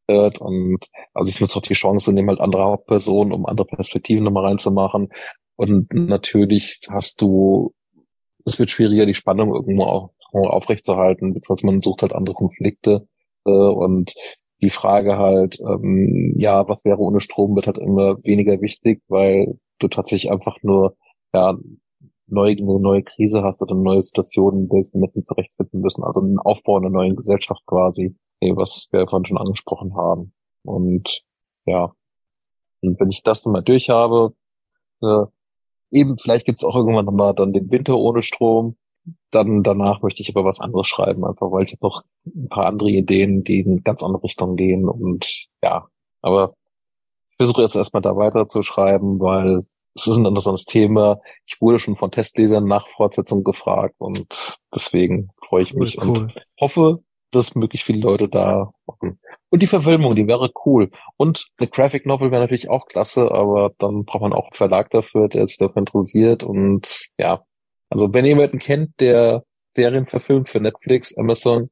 [0.06, 4.46] Und also ich nutze auch die Chance, nehme halt andere Hauptpersonen, um andere Perspektiven nochmal
[4.46, 5.08] reinzumachen.
[5.56, 7.72] Und natürlich hast du,
[8.44, 13.06] es wird schwieriger, die Spannung irgendwo auch aufrechtzuerhalten, beziehungsweise man sucht halt andere Konflikte.
[13.44, 14.14] Äh, und
[14.60, 19.58] die Frage halt, ähm, ja, was wäre ohne Strom, wird halt immer weniger wichtig, weil
[19.78, 20.96] du tatsächlich einfach nur
[21.32, 21.56] ja
[22.26, 26.04] neue, eine neue Krise hast oder eine neue Situation, in der sie mit zurechtfinden müssen.
[26.04, 30.32] Also ein Aufbau einer neuen Gesellschaft quasi, was wir vorhin schon angesprochen haben.
[30.62, 31.22] Und
[31.66, 31.92] ja,
[32.82, 34.34] und wenn ich das dann mal durch habe,
[35.02, 35.24] äh,
[35.90, 38.76] eben, vielleicht gibt's auch irgendwann nochmal dann den Winter ohne Strom,
[39.30, 42.66] dann danach möchte ich aber was anderes schreiben, einfach weil ich habe noch ein paar
[42.66, 45.88] andere Ideen, die in ganz andere Richtungen gehen und ja,
[46.22, 46.54] aber
[47.30, 51.20] ich versuche jetzt erstmal da weiter zu schreiben, weil es ist ein interessantes Thema.
[51.46, 56.34] Ich wurde schon von Testlesern nach Fortsetzung gefragt und deswegen freue ich mich cool, und
[56.60, 56.98] hoffe,
[57.30, 59.20] dass möglichst viele Leute da machen.
[59.50, 60.90] Und die Verfilmung, die wäre cool.
[61.16, 64.90] Und eine Graphic Novel wäre natürlich auch klasse, aber dann braucht man auch einen Verlag
[64.90, 67.44] dafür, der sich dafür interessiert und ja,
[67.88, 69.44] also wenn ihr jemanden kennt, der
[69.74, 71.70] Serien verfilmt für Netflix, Amazon,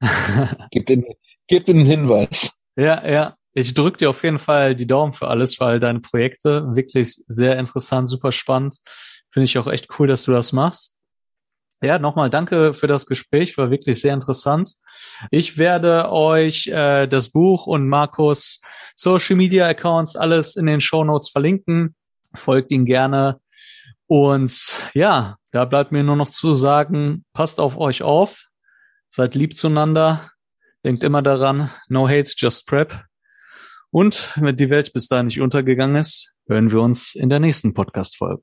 [0.70, 1.04] gebt ihm,
[1.46, 2.62] gebt ihm einen Hinweis.
[2.76, 3.36] Ja, ja.
[3.56, 7.56] Ich drücke dir auf jeden Fall die Daumen für alles, weil deine Projekte wirklich sehr
[7.56, 8.80] interessant, super spannend.
[9.30, 10.96] Finde ich auch echt cool, dass du das machst.
[11.80, 14.74] Ja, nochmal danke für das Gespräch, war wirklich sehr interessant.
[15.30, 18.60] Ich werde euch äh, das Buch und Markus
[18.96, 21.94] Social Media Accounts alles in den Show Notes verlinken.
[22.34, 23.38] Folgt ihn gerne.
[24.06, 28.46] Und ja, da bleibt mir nur noch zu sagen, passt auf euch auf,
[29.08, 30.30] seid lieb zueinander,
[30.84, 33.04] denkt immer daran, no hate, just prep.
[33.94, 37.74] Und wenn die Welt bis dahin nicht untergegangen ist, hören wir uns in der nächsten
[37.74, 38.42] Podcast-Folge.